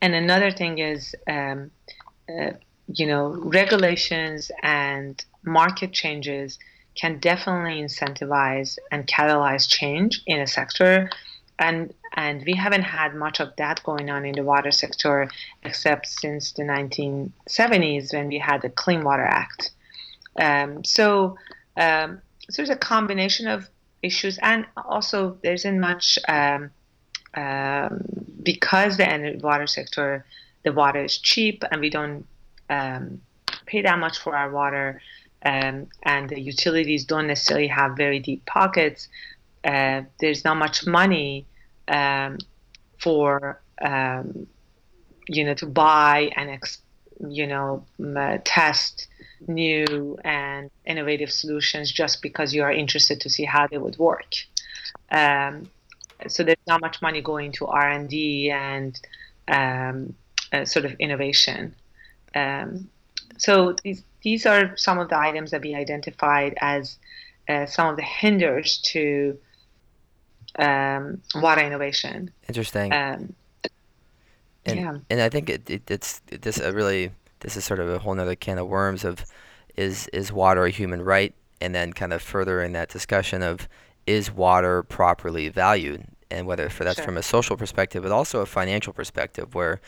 [0.00, 1.70] and another thing is, um,
[2.28, 2.52] uh,
[2.94, 6.58] you know, regulations and market changes
[7.00, 11.10] can definitely incentivize and catalyze change in a sector
[11.58, 15.28] and and we haven't had much of that going on in the water sector
[15.62, 19.70] except since the 1970s when we had the Clean Water Act.
[20.40, 21.36] Um, so,
[21.76, 23.68] um, so there's a combination of
[24.02, 26.70] issues, and also there isn't much um,
[27.34, 28.04] um
[28.42, 30.24] because the water sector,
[30.64, 32.26] the water is cheap, and we don't
[32.70, 33.20] um,
[33.66, 35.00] pay that much for our water
[35.44, 39.08] um, and the utilities don't necessarily have very deep pockets,
[39.64, 41.46] uh, there's not much money
[41.88, 42.38] um,
[42.98, 44.46] for um,
[45.28, 46.82] you know to buy and ex-
[47.28, 47.84] you know
[48.16, 49.08] uh, test
[49.46, 54.34] new and innovative solutions just because you are interested to see how they would work.
[55.10, 55.70] Um,
[56.26, 58.98] so there's not much money going to R and D and
[59.46, 60.14] um,
[60.52, 61.74] uh, sort of innovation.
[62.34, 62.90] Um,
[63.36, 66.98] so these these are some of the items that we identified as
[67.48, 69.38] uh, some of the hinders to
[70.58, 72.30] um, water innovation.
[72.48, 72.92] Interesting.
[72.92, 73.34] Um,
[74.66, 74.98] and, yeah.
[75.08, 78.18] and I think it, it, it's this uh, really this is sort of a whole
[78.18, 79.24] other can of worms of
[79.76, 83.68] is is water a human right, and then kind of further in that discussion of
[84.06, 87.04] is water properly valued, and whether for that's sure.
[87.04, 89.80] from a social perspective, but also a financial perspective, where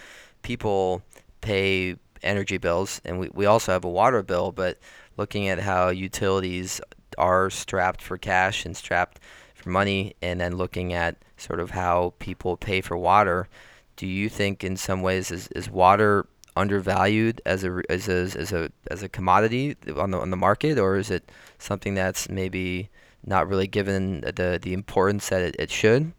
[0.42, 1.02] people
[1.40, 4.78] pay energy bills, and we, we also have a water bill, but
[5.16, 6.80] looking at how utilities
[7.18, 9.20] are strapped for cash and strapped
[9.54, 13.48] for money, and then looking at sort of how people pay for water,
[13.96, 18.52] do you think in some ways is, is water undervalued as a as a as
[18.52, 22.88] a as a commodity on the on the market, or is it something that's maybe
[23.24, 26.12] not really given the the importance that it, it should?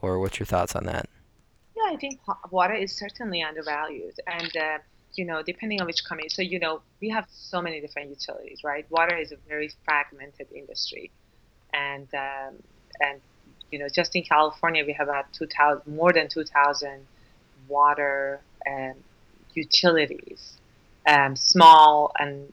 [0.00, 1.08] Or what's your thoughts on that?
[1.76, 4.78] Yeah, I think water is certainly undervalued, and uh,
[5.14, 6.28] you know, depending on which company.
[6.28, 8.86] So, you know, we have so many different utilities, right?
[8.90, 11.10] Water is a very fragmented industry,
[11.72, 12.54] and um,
[13.00, 13.20] and
[13.70, 17.06] you know, just in California, we have about two thousand, more than two thousand
[17.68, 18.94] water um,
[19.54, 20.58] utilities,
[21.06, 22.52] um, small and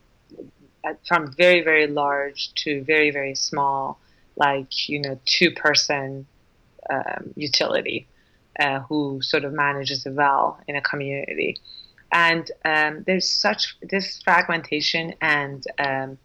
[0.84, 4.00] uh, from very very large to very very small,
[4.36, 6.26] like you know, two person
[6.90, 8.08] um, utility.
[8.60, 11.56] Uh, who sort of manages a well in a community
[12.12, 16.18] and um, there's such this fragmentation and um,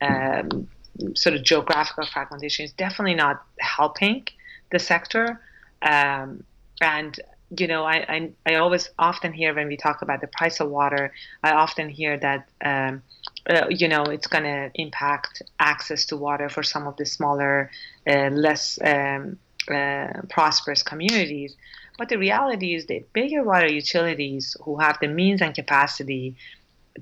[0.00, 0.68] um,
[1.14, 4.26] sort of geographical fragmentation is definitely not helping
[4.72, 5.40] the sector.
[5.82, 6.44] Um,
[6.80, 7.18] and
[7.56, 10.68] you know, I, I, I always often hear when we talk about the price of
[10.68, 11.12] water,
[11.44, 13.02] I often hear that um,
[13.48, 17.70] uh, you know it's going to impact access to water for some of the smaller,
[18.06, 19.38] uh, less um,
[19.70, 21.56] uh, prosperous communities.
[21.98, 26.36] But the reality is that bigger water utilities who have the means and capacity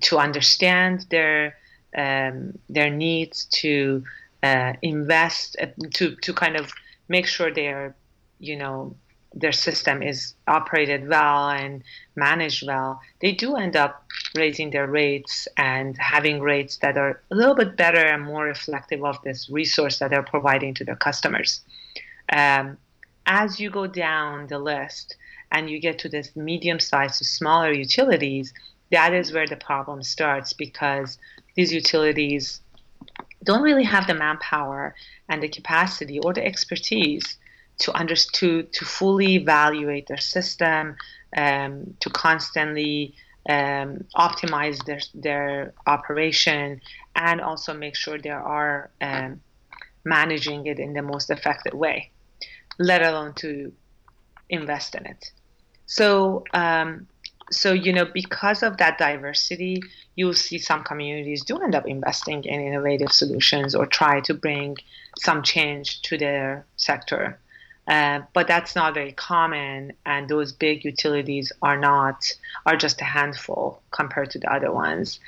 [0.02, 1.56] to understand their
[1.96, 4.04] um, their needs to
[4.42, 6.72] uh, invest uh, to to kind of
[7.08, 7.94] make sure their
[8.40, 8.96] you know
[9.34, 11.82] their system is operated well and
[12.14, 14.04] managed well, they do end up
[14.36, 19.04] raising their rates and having rates that are a little bit better and more reflective
[19.04, 21.60] of this resource that they're providing to their customers.
[22.32, 22.78] Um,
[23.26, 25.16] as you go down the list
[25.50, 28.52] and you get to this medium sized to smaller utilities,
[28.90, 31.18] that is where the problem starts because
[31.54, 32.60] these utilities
[33.42, 34.94] don't really have the manpower
[35.28, 37.38] and the capacity or the expertise
[37.78, 37.92] to
[38.32, 40.96] to, to fully evaluate their system,
[41.36, 43.14] um, to constantly
[43.48, 46.80] um, optimize their, their operation,
[47.16, 49.40] and also make sure they are um,
[50.04, 52.10] managing it in the most effective way
[52.78, 53.72] let alone to
[54.48, 55.30] invest in it.
[55.86, 57.06] So, um,
[57.50, 59.82] so you know, because of that diversity,
[60.16, 64.76] you'll see some communities do end up investing in innovative solutions or try to bring
[65.18, 67.38] some change to their sector.
[67.86, 72.32] Uh, but that's not very common, and those big utilities are not
[72.64, 75.20] are just a handful compared to the other ones.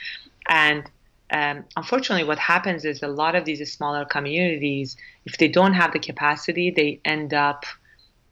[0.49, 0.91] And
[1.31, 5.93] um, unfortunately, what happens is a lot of these smaller communities, if they don't have
[5.93, 7.65] the capacity, they end up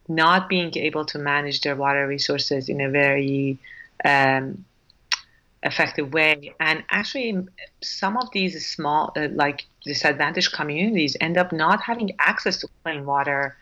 [0.07, 3.57] not being able to manage their water resources in a very
[4.05, 4.63] um,
[5.63, 6.53] effective way.
[6.59, 7.45] And actually,
[7.81, 13.05] some of these small, uh, like disadvantaged communities, end up not having access to clean
[13.05, 13.57] water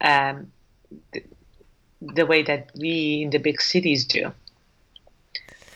[0.00, 0.52] um,
[1.12, 1.22] the,
[2.02, 4.32] the, way that we in the big cities do.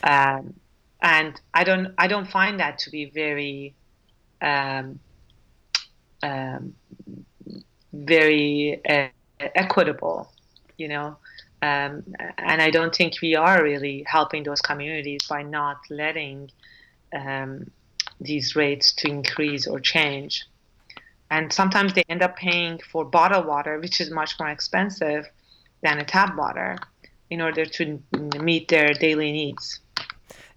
[0.03, 0.55] Um,
[1.01, 3.75] and I don't I don't find that to be very
[4.41, 4.99] um,
[6.23, 6.75] um,
[7.93, 9.09] very uh,
[9.41, 10.31] equitable,
[10.77, 11.17] you know.
[11.61, 12.05] Um,
[12.39, 16.51] and I don't think we are really helping those communities by not letting
[17.13, 17.71] um,
[18.21, 20.47] these rates to increase or change.
[21.31, 25.27] And sometimes they end up paying for bottled water, which is much more expensive
[25.83, 26.79] than a tap water,
[27.31, 28.01] in order to
[28.41, 29.81] meet their daily needs.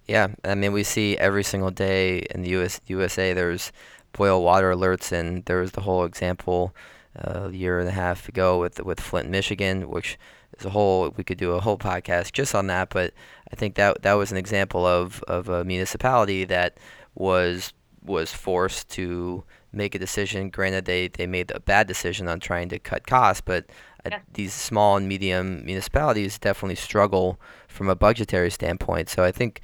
[0.08, 3.72] Yeah, I mean, we see every single day in the US, USA there's
[4.12, 6.74] boil water alerts, and there was the whole example
[7.16, 10.18] uh, a year and a half ago with with Flint, Michigan, which
[10.58, 11.10] is a whole.
[11.16, 13.12] We could do a whole podcast just on that, but
[13.52, 16.78] I think that that was an example of of a municipality that
[17.14, 17.72] was
[18.04, 20.50] was forced to make a decision.
[20.50, 23.66] Granted, they they made a bad decision on trying to cut costs, but
[24.06, 24.20] yeah.
[24.34, 27.38] these small and medium municipalities definitely struggle
[27.68, 29.08] from a budgetary standpoint.
[29.08, 29.60] So I think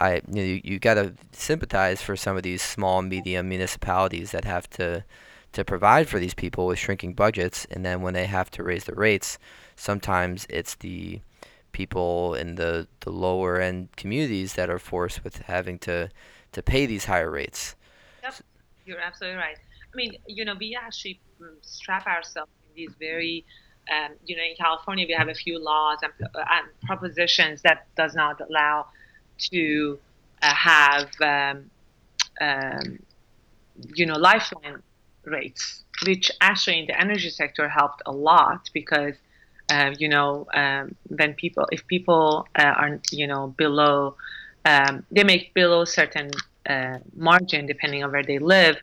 [0.00, 4.32] I you know, you, you got to sympathize for some of these small medium municipalities
[4.32, 5.04] that have to
[5.52, 8.84] to provide for these people with shrinking budgets, and then when they have to raise
[8.84, 9.38] the rates,
[9.76, 11.20] sometimes it's the
[11.72, 16.08] people in the, the lower end communities that are forced with having to
[16.52, 17.76] to pay these higher rates.
[18.22, 18.34] Yep,
[18.86, 19.56] you're absolutely right.
[19.92, 23.44] I mean, you know, we actually mm, strap ourselves in these very
[23.90, 28.14] um, you know, in California, we have a few laws and, and propositions that does
[28.14, 28.86] not allow
[29.52, 29.98] to
[30.42, 31.70] uh, have um,
[32.40, 32.98] um,
[33.94, 34.82] you know lifeline
[35.24, 39.14] rates, which actually in the energy sector helped a lot because
[39.70, 44.14] uh, you know um, when people if people uh, are you know below
[44.64, 46.30] um, they make below certain
[46.68, 48.76] uh, margin depending on where they live,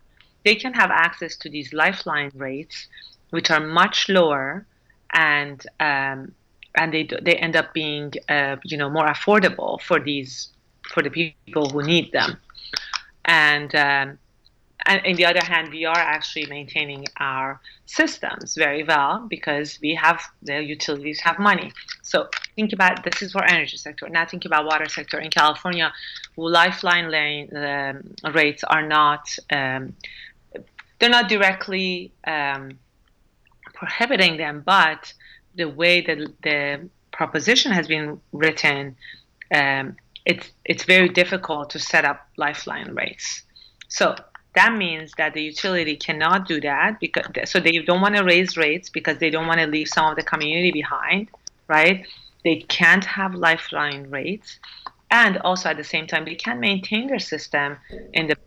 [0.43, 2.87] they can have access to these lifeline rates,
[3.29, 4.65] which are much lower
[5.13, 6.33] and um,
[6.75, 10.49] and they they end up being uh, you know more affordable for these
[10.93, 12.37] for the people who need them.
[13.25, 14.19] And um,
[14.85, 19.95] and on the other hand we are actually maintaining our systems very well because we
[19.95, 21.71] have the utilities have money.
[22.03, 24.07] So think about this is for energy sector.
[24.09, 25.19] Now think about water sector.
[25.19, 25.91] In california
[26.37, 29.93] lifeline lane um, rates are not um,
[30.99, 32.79] they're not directly um,
[33.73, 35.13] prohibiting them, but
[35.57, 38.95] the way that the proposition has been written,
[39.53, 39.95] um,
[40.25, 43.43] it's it's very difficult to set up lifeline rates.
[43.87, 44.15] So
[44.55, 48.57] that means that the utility cannot do that because so they don't want to raise
[48.57, 51.29] rates because they don't want to leave some of the community behind,
[51.67, 52.05] right?
[52.43, 54.59] They can't have lifeline rates,
[55.11, 57.77] and also at the same time they can't maintain their system
[58.13, 58.37] in the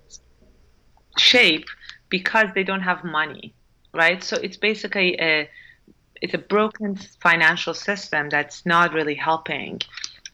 [1.19, 1.67] shape
[2.09, 3.55] because they don't have money
[3.93, 4.23] right?
[4.23, 5.49] So it's basically a
[6.21, 9.81] it's a broken financial system that's not really helping,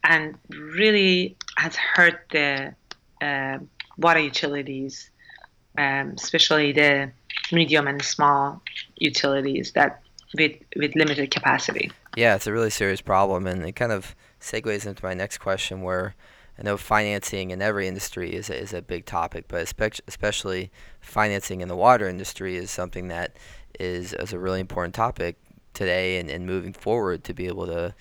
[0.03, 2.73] and really has hurt the
[3.21, 3.57] uh,
[3.97, 5.09] water utilities,
[5.77, 7.11] um, especially the
[7.51, 8.61] medium and small
[8.97, 10.01] utilities that
[10.37, 11.91] with with limited capacity.
[12.15, 15.83] Yeah, it's a really serious problem, and it kind of segues into my next question,
[15.83, 16.15] where
[16.59, 19.61] I know financing in every industry is a, is a big topic, but
[20.07, 23.37] especially financing in the water industry is something that
[23.79, 25.37] is, is a really important topic
[25.77, 27.93] today and, and moving forward to be able to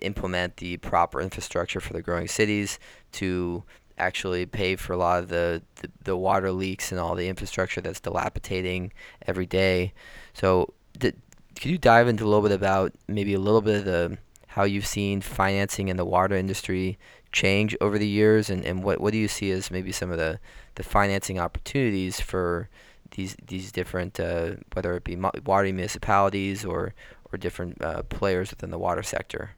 [0.00, 2.78] implement the proper infrastructure for the growing cities
[3.12, 3.62] to
[3.96, 7.80] actually pay for a lot of the, the, the water leaks and all the infrastructure
[7.80, 8.92] that's dilapidating
[9.26, 9.92] every day.
[10.32, 11.20] So, did,
[11.54, 14.64] could you dive into a little bit about maybe a little bit of the how
[14.64, 16.96] you've seen financing in the water industry
[17.32, 20.18] change over the years, and, and what, what do you see as maybe some of
[20.18, 20.38] the,
[20.76, 22.68] the financing opportunities for
[23.14, 26.94] these these different, uh, whether it be water municipalities or
[27.32, 29.52] or different uh, players within the water sector?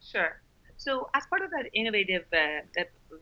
[0.00, 0.40] Sure.
[0.76, 2.60] So, as part of that innovative uh,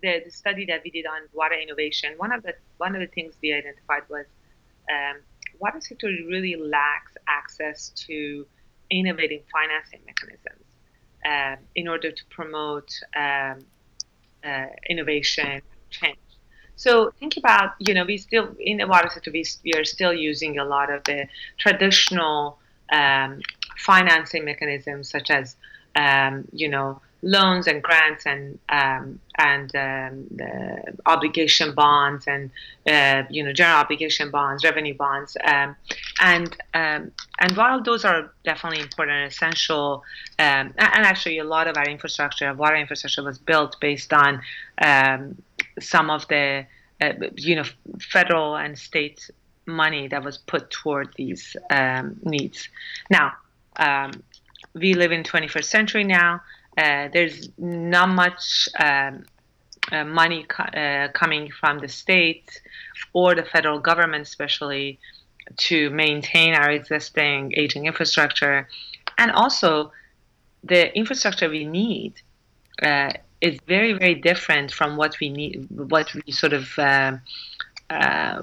[0.02, 3.06] the, the, study that we did on water innovation, one of the one of the
[3.06, 4.26] things we identified was
[4.90, 5.20] um,
[5.58, 8.46] water sector really lacks access to
[8.90, 10.64] innovating financing mechanisms
[11.24, 13.58] uh, in order to promote um,
[14.44, 16.18] uh, innovation change.
[16.82, 20.12] So think about, you know, we still in the water sector, we, we are still
[20.12, 22.58] using a lot of the traditional
[22.90, 23.40] um,
[23.78, 25.54] financing mechanisms, such as,
[25.94, 32.50] um, you know, loans and grants and um, and um, the obligation bonds and
[32.90, 35.76] uh, you know general obligation bonds, revenue bonds, um,
[36.20, 40.02] and um, and while those are definitely important and essential,
[40.40, 44.40] um, and actually a lot of our infrastructure, water infrastructure, was built based on
[44.80, 45.40] um,
[45.80, 46.66] some of the
[47.00, 47.64] uh, you know
[48.00, 49.30] federal and state
[49.66, 52.68] money that was put toward these um, needs.
[53.10, 53.32] Now,
[53.76, 54.12] um,
[54.74, 56.40] we live in 21st century now.
[56.76, 59.24] Uh, there's not much um,
[59.90, 62.60] uh, money co- uh, coming from the state
[63.12, 64.98] or the federal government, especially
[65.56, 68.68] to maintain our existing aging infrastructure,
[69.18, 69.92] and also
[70.64, 72.14] the infrastructure we need
[72.82, 73.10] uh,
[73.42, 77.16] is very, very different from what we need, what we sort of uh,
[77.90, 78.42] uh,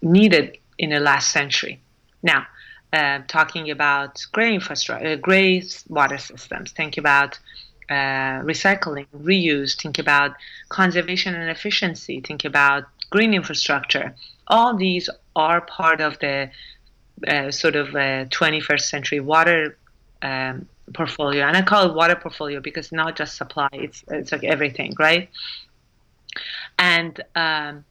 [0.00, 1.78] needed in the last century.
[2.22, 2.46] Now,
[2.92, 6.72] uh, talking about gray infrastructure, uh, gray water systems.
[6.72, 7.38] Think about
[7.90, 9.80] uh, recycling, reuse.
[9.80, 10.34] Think about
[10.70, 12.20] conservation and efficiency.
[12.20, 14.14] Think about green infrastructure.
[14.48, 16.50] All these are part of the
[17.28, 19.76] uh, sort of 21st uh, century water
[20.22, 24.44] um, portfolio, and I call it water portfolio because not just supply; it's it's like
[24.44, 25.28] everything, right?
[26.78, 27.84] And um,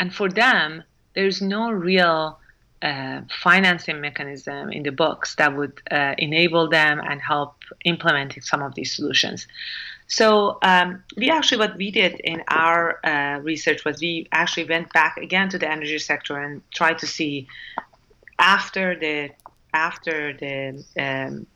[0.00, 0.82] and for them,
[1.14, 2.38] there's no real
[2.82, 8.62] uh, financing mechanism in the books that would uh, enable them and help implementing some
[8.62, 9.46] of these solutions.
[10.08, 14.92] So um, we actually, what we did in our uh, research was we actually went
[14.92, 17.46] back again to the energy sector and tried to see
[18.38, 19.30] after the
[19.72, 21.46] after the um,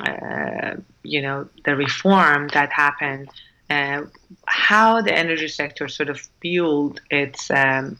[0.00, 3.28] uh, you know the reform that happened,
[3.68, 4.02] uh,
[4.46, 7.98] how the energy sector sort of fueled its um,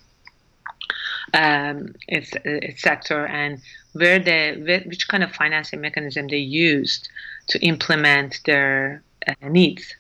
[1.35, 3.61] um, its, its sector and
[3.93, 7.09] where the which kind of financing mechanism they used
[7.49, 9.95] to implement their uh, needs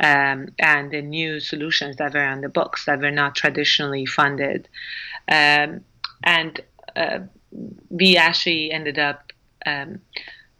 [0.00, 4.68] um, and the new solutions that were on the books that were not traditionally funded.
[5.28, 5.84] Um,
[6.22, 6.60] and
[6.96, 7.20] uh,
[7.90, 9.32] we actually ended up
[9.66, 10.00] um,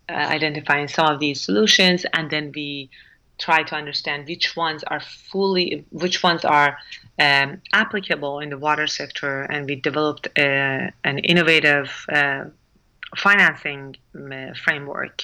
[0.08, 2.90] identifying some of these solutions and then we
[3.38, 6.78] try to understand which ones are fully which ones are
[7.18, 12.44] um, applicable in the water sector, and we developed uh, an innovative uh,
[13.16, 15.22] financing uh, framework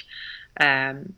[0.60, 1.12] um,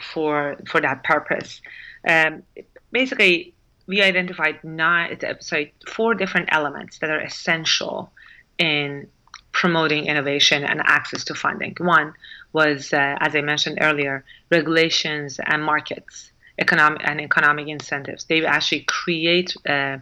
[0.00, 1.60] for for that purpose.
[2.08, 2.42] Um,
[2.90, 3.54] basically,
[3.86, 8.12] we identified nine, sorry, four different elements that are essential
[8.58, 9.08] in
[9.52, 11.74] promoting innovation and access to funding.
[11.78, 12.14] One
[12.52, 18.24] was, uh, as I mentioned earlier, regulations and markets economic and economic incentives.
[18.24, 19.98] They actually create uh,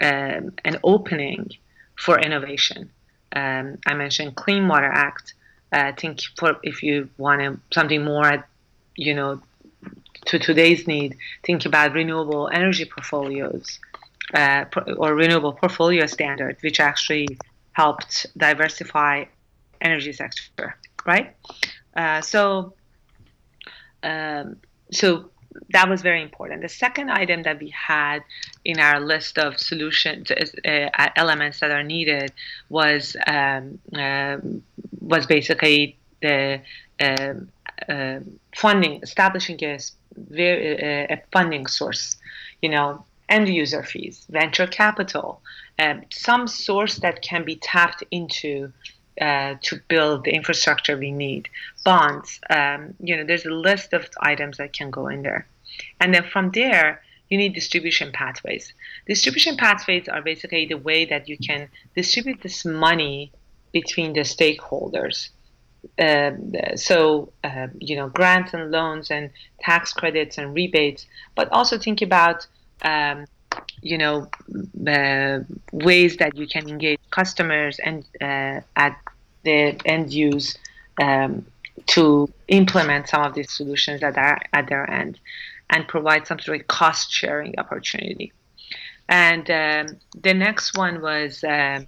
[0.00, 1.50] uh, an opening
[1.96, 2.90] for innovation.
[3.34, 5.34] Um, I mentioned Clean Water Act.
[5.72, 8.46] I think for if you want something more,
[8.96, 9.40] you know,
[10.26, 13.78] to today's need, think about renewable energy portfolios
[14.34, 14.64] uh,
[14.96, 17.38] or renewable portfolio standard, which actually
[17.72, 19.24] helped diversify
[19.80, 21.34] energy sector, right?
[21.96, 22.74] Uh, so,
[24.02, 24.56] um,
[24.92, 25.30] so
[25.70, 26.62] that was very important.
[26.62, 28.22] The second item that we had
[28.64, 32.32] in our list of solutions uh, elements that are needed
[32.68, 34.36] was um, uh,
[35.00, 36.60] was basically the
[37.00, 37.34] uh,
[37.88, 38.20] uh
[38.54, 42.16] funding, establishing a, uh, a, funding source.
[42.62, 45.40] You know, end user fees, venture capital,
[46.10, 48.72] some source that can be tapped into
[49.20, 51.48] uh, to build the infrastructure we need.
[51.84, 55.46] Bonds, um, you know, there's a list of items that can go in there.
[56.00, 58.72] And then from there, you need distribution pathways.
[59.06, 63.32] Distribution pathways are basically the way that you can distribute this money
[63.72, 65.30] between the stakeholders.
[65.98, 71.78] Uh, so, uh, you know, grants and loans and tax credits and rebates, but also
[71.78, 72.46] think about
[72.82, 73.26] um,
[73.90, 74.28] you know
[74.86, 75.38] uh,
[75.72, 78.94] ways that you can engage customers and uh, at
[79.44, 80.56] the end use
[81.00, 81.46] um,
[81.86, 85.18] to implement some of these solutions that are at their end
[85.70, 88.32] and provide some sort of cost sharing opportunity.
[89.08, 91.80] And um, the next one was uh,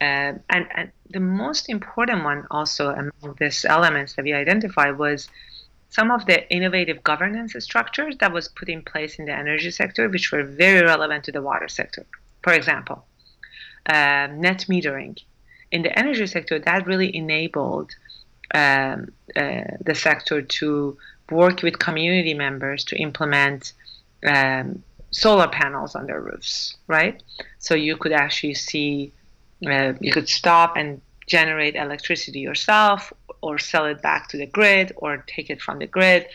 [0.00, 5.28] uh, and, and the most important one also among these elements that we identified was
[5.94, 10.08] some of the innovative governance structures that was put in place in the energy sector,
[10.08, 12.04] which were very relevant to the water sector.
[12.42, 13.06] For example,
[13.86, 15.16] uh, net metering.
[15.70, 17.90] In the energy sector, that really enabled
[18.54, 20.98] um, uh, the sector to
[21.30, 23.72] work with community members to implement
[24.26, 24.82] um,
[25.12, 27.22] solar panels on their roofs, right?
[27.60, 29.12] So you could actually see,
[29.64, 33.12] uh, you could stop and generate electricity yourself
[33.44, 36.26] or sell it back to the grid or take it from the grid.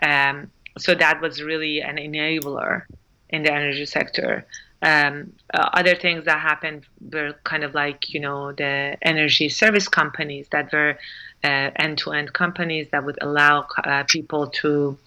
[0.00, 2.82] Um, so that was really an enabler
[3.28, 4.46] in the energy sector.
[4.82, 9.88] Um, uh, other things that happened were kind of like you know the energy service
[9.88, 10.98] companies that were
[11.44, 14.98] uh, end-to-end companies that would allow uh, people to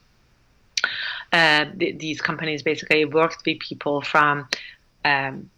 [1.32, 4.48] uh, th- these companies basically worked with people from
[5.06, 5.50] um,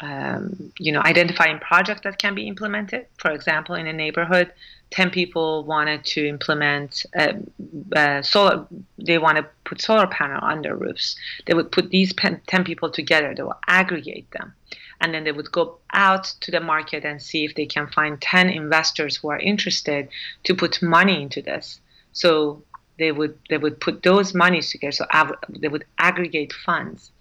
[0.00, 3.06] um, you know, identifying projects that can be implemented.
[3.18, 4.52] For example, in a neighborhood,
[4.90, 7.34] 10 people wanted to implement uh,
[7.94, 8.66] uh, solar,
[8.98, 11.16] they want to put solar panel on their roofs.
[11.46, 14.54] They would put these 10 people together, they will aggregate them.
[15.02, 18.20] And then they would go out to the market and see if they can find
[18.20, 20.08] 10 investors who are interested
[20.44, 21.80] to put money into this.
[22.12, 22.62] So
[22.98, 24.92] they would they would put those monies together.
[24.92, 25.06] So
[25.48, 27.12] they would aggregate funds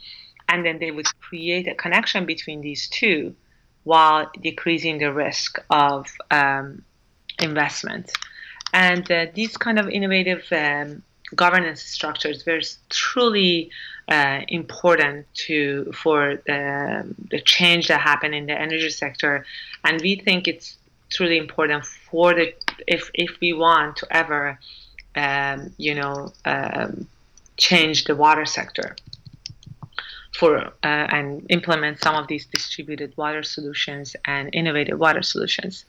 [0.50, 3.36] and then they would create a connection between these two
[3.84, 6.84] while decreasing the risk of um,
[7.40, 8.12] investment.
[8.74, 11.04] And uh, these kind of innovative um,
[11.36, 13.72] governance structures were truly
[14.08, 19.46] uh, important to for the, the change that happened in the energy sector,
[19.84, 20.78] and we think it's
[21.10, 22.54] truly important for the
[22.88, 24.60] if if we want to ever,
[25.16, 27.08] um, you know, um,
[27.58, 28.96] change the water sector
[30.40, 35.86] for uh, and implement some of these distributed water solutions and innovative water solutions.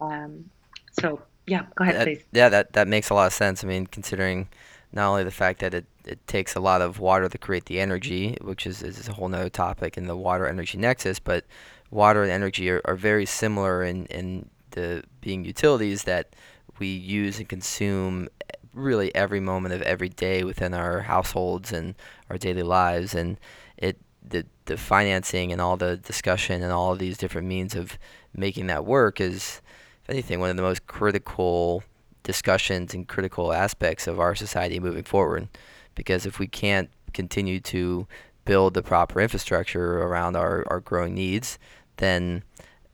[0.00, 0.48] Um,
[0.92, 2.22] so yeah, go ahead, that, please.
[2.32, 3.62] Yeah, that that makes a lot of sense.
[3.62, 4.48] I mean, considering
[4.92, 7.80] not only the fact that it, it takes a lot of water to create the
[7.80, 11.44] energy, which is, is a whole nother topic in the water energy nexus, but
[11.90, 16.34] water and energy are, are very similar in, in the being utilities that
[16.78, 18.28] we use and consume
[18.72, 21.94] really every moment of every day within our households and
[22.30, 23.14] our daily lives.
[23.14, 23.36] And
[23.76, 27.98] it the the financing and all the discussion and all of these different means of
[28.34, 29.60] making that work is,
[30.02, 31.84] if anything, one of the most critical
[32.22, 35.48] discussions and critical aspects of our society moving forward.
[35.94, 38.06] Because if we can't continue to
[38.44, 41.58] build the proper infrastructure around our, our growing needs,
[41.98, 42.42] then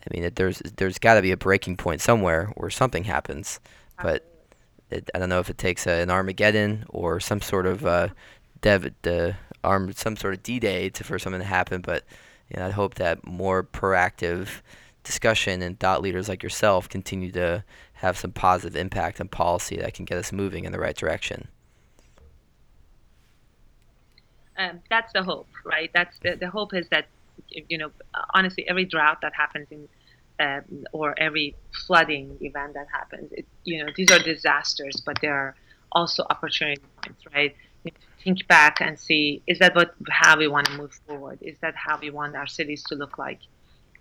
[0.04, 3.60] I mean, it, there's there's got to be a breaking point somewhere where something happens.
[4.02, 4.26] But
[4.90, 8.08] it, I don't know if it takes a, an Armageddon or some sort of uh,
[8.60, 9.32] dev, uh,
[9.62, 11.80] armed some sort of D-Day to, for something to happen.
[11.80, 12.04] But
[12.48, 14.60] you know, I hope that more proactive
[15.04, 19.94] discussion and thought leaders like yourself continue to have some positive impact on policy that
[19.94, 21.48] can get us moving in the right direction.
[24.58, 25.90] Um, that's the hope, right?
[25.94, 27.06] That's the, the hope is that,
[27.48, 27.90] you know,
[28.34, 29.88] honestly, every drought that happens in,
[30.38, 31.54] um, or every
[31.86, 35.54] flooding event that happens, it, you know, these are disasters, but they are
[35.92, 37.56] also opportunity points, right?
[38.22, 41.38] Think back and see is that what how we want to move forward?
[41.40, 43.40] Is that how we want our cities to look like?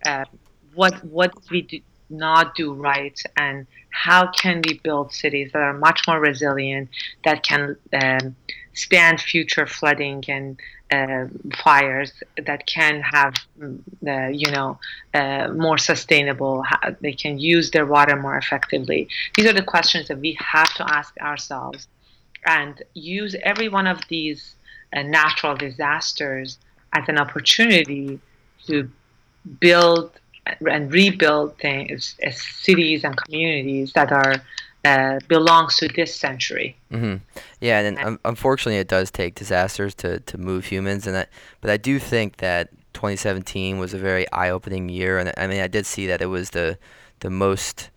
[0.05, 0.25] Uh,
[0.73, 5.73] what what we do not do right, and how can we build cities that are
[5.73, 6.89] much more resilient,
[7.23, 8.35] that can um,
[8.73, 10.59] stand future flooding and
[10.91, 11.27] uh,
[11.63, 12.11] fires,
[12.45, 13.35] that can have
[14.07, 14.79] uh, you know
[15.13, 16.63] uh, more sustainable.
[17.01, 19.07] They can use their water more effectively.
[19.35, 21.87] These are the questions that we have to ask ourselves
[22.45, 24.55] and use every one of these
[24.95, 26.57] uh, natural disasters
[26.93, 28.19] as an opportunity
[28.65, 28.89] to
[29.59, 30.11] build
[30.67, 34.35] and rebuild things, uh, cities and communities that are
[34.85, 36.75] uh, belongs to this century.
[36.91, 37.17] Mm-hmm.
[37.59, 41.29] Yeah, and, and unfortunately, it does take disasters to, to move humans, and that,
[41.61, 45.67] but I do think that 2017 was a very eye-opening year, and I mean, I
[45.67, 46.77] did see that it was the
[47.19, 47.89] the most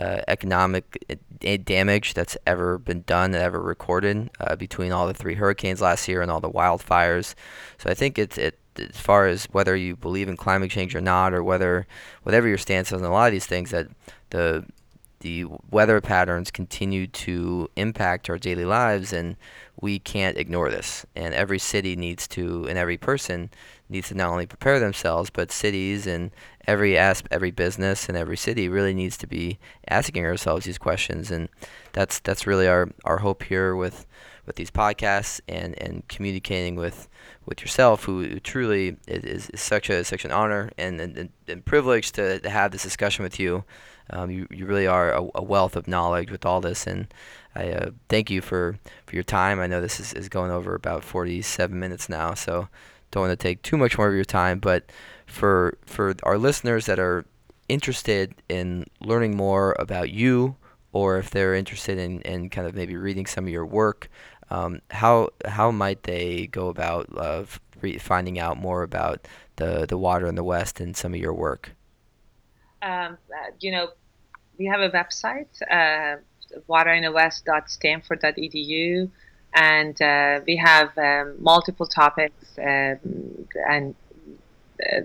[0.00, 5.34] uh, economic uh, damage that's ever been done, ever recorded uh, between all the three
[5.34, 7.34] hurricanes last year and all the wildfires.
[7.78, 11.00] So I think it's it as far as whether you believe in climate change or
[11.00, 11.86] not, or whether
[12.22, 13.88] whatever your stance is on a lot of these things, that
[14.30, 14.64] the
[15.20, 19.36] the weather patterns continue to impact our daily lives, and
[19.80, 21.04] we can't ignore this.
[21.14, 23.50] And every city needs to, and every person
[23.90, 26.30] needs to not only prepare themselves, but cities and
[26.66, 31.30] every asp- every business and every city really needs to be asking ourselves these questions.
[31.30, 31.48] And
[31.92, 34.06] that's that's really our, our hope here with
[34.46, 37.08] with these podcasts and, and communicating with
[37.46, 42.12] with yourself, who truly is, is such a such an honor and and, and privilege
[42.12, 43.64] to, to have this discussion with you.
[44.12, 47.06] Um, you, you really are a, a, wealth of knowledge with all this, and
[47.54, 48.76] I uh, thank you for,
[49.06, 49.60] for your time.
[49.60, 52.68] I know this is, is going over about 47 minutes now, so
[53.10, 54.90] don't want to take too much more of your time, but
[55.26, 57.24] for for our listeners that are
[57.68, 60.56] interested in learning more about you,
[60.92, 64.08] or if they're interested in, in kind of maybe reading some of your work,
[64.50, 67.44] um, how how might they go about uh,
[67.80, 71.34] re- finding out more about the the water in the West and some of your
[71.34, 71.72] work?
[72.82, 73.88] Um, uh, you know,
[74.58, 76.16] we have a website, uh,
[76.68, 79.10] waterinthewest.stanford.edu
[79.54, 82.98] and uh, we have um, multiple topics um,
[83.68, 83.94] and
[84.92, 85.00] uh,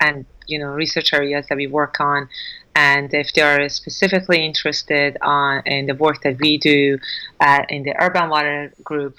[0.00, 2.28] and you know research areas that we work on
[2.74, 6.98] and if they are specifically interested on in the work that we do
[7.40, 9.16] uh, in the urban water group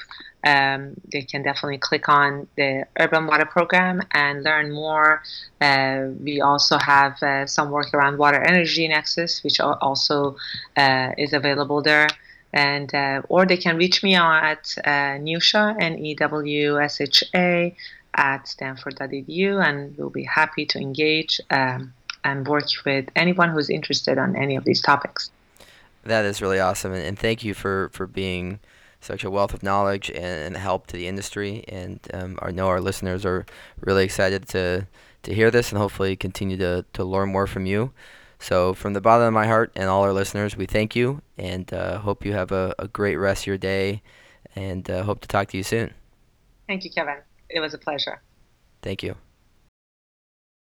[0.48, 5.22] um, they can definitely click on the Urban Water Program and learn more.
[5.60, 10.38] Uh, we also have uh, some work around water energy nexus, which also
[10.78, 12.08] uh, is available there.
[12.54, 17.24] And uh, or they can reach me at uh, Newsha N E W S H
[17.36, 17.76] A
[18.16, 21.94] at stanford.edu, and we'll be happy to engage um,
[22.24, 25.30] and work with anyone who's interested on any of these topics.
[26.04, 28.60] That is really awesome, and, and thank you for for being
[29.02, 31.64] such a wealth of knowledge and, and help to the industry.
[31.68, 33.46] And um, I know our listeners are
[33.82, 34.88] really excited to
[35.24, 37.92] to hear this and hopefully continue to to learn more from you.
[38.40, 41.72] So, from the bottom of my heart and all our listeners, we thank you and
[41.74, 44.04] uh, hope you have a, a, great rest of your day
[44.56, 45.94] and uh, hope to talk to you soon.
[46.68, 47.18] Thank you, Kevin.
[47.50, 48.22] It was a pleasure.
[48.82, 49.16] Thank you.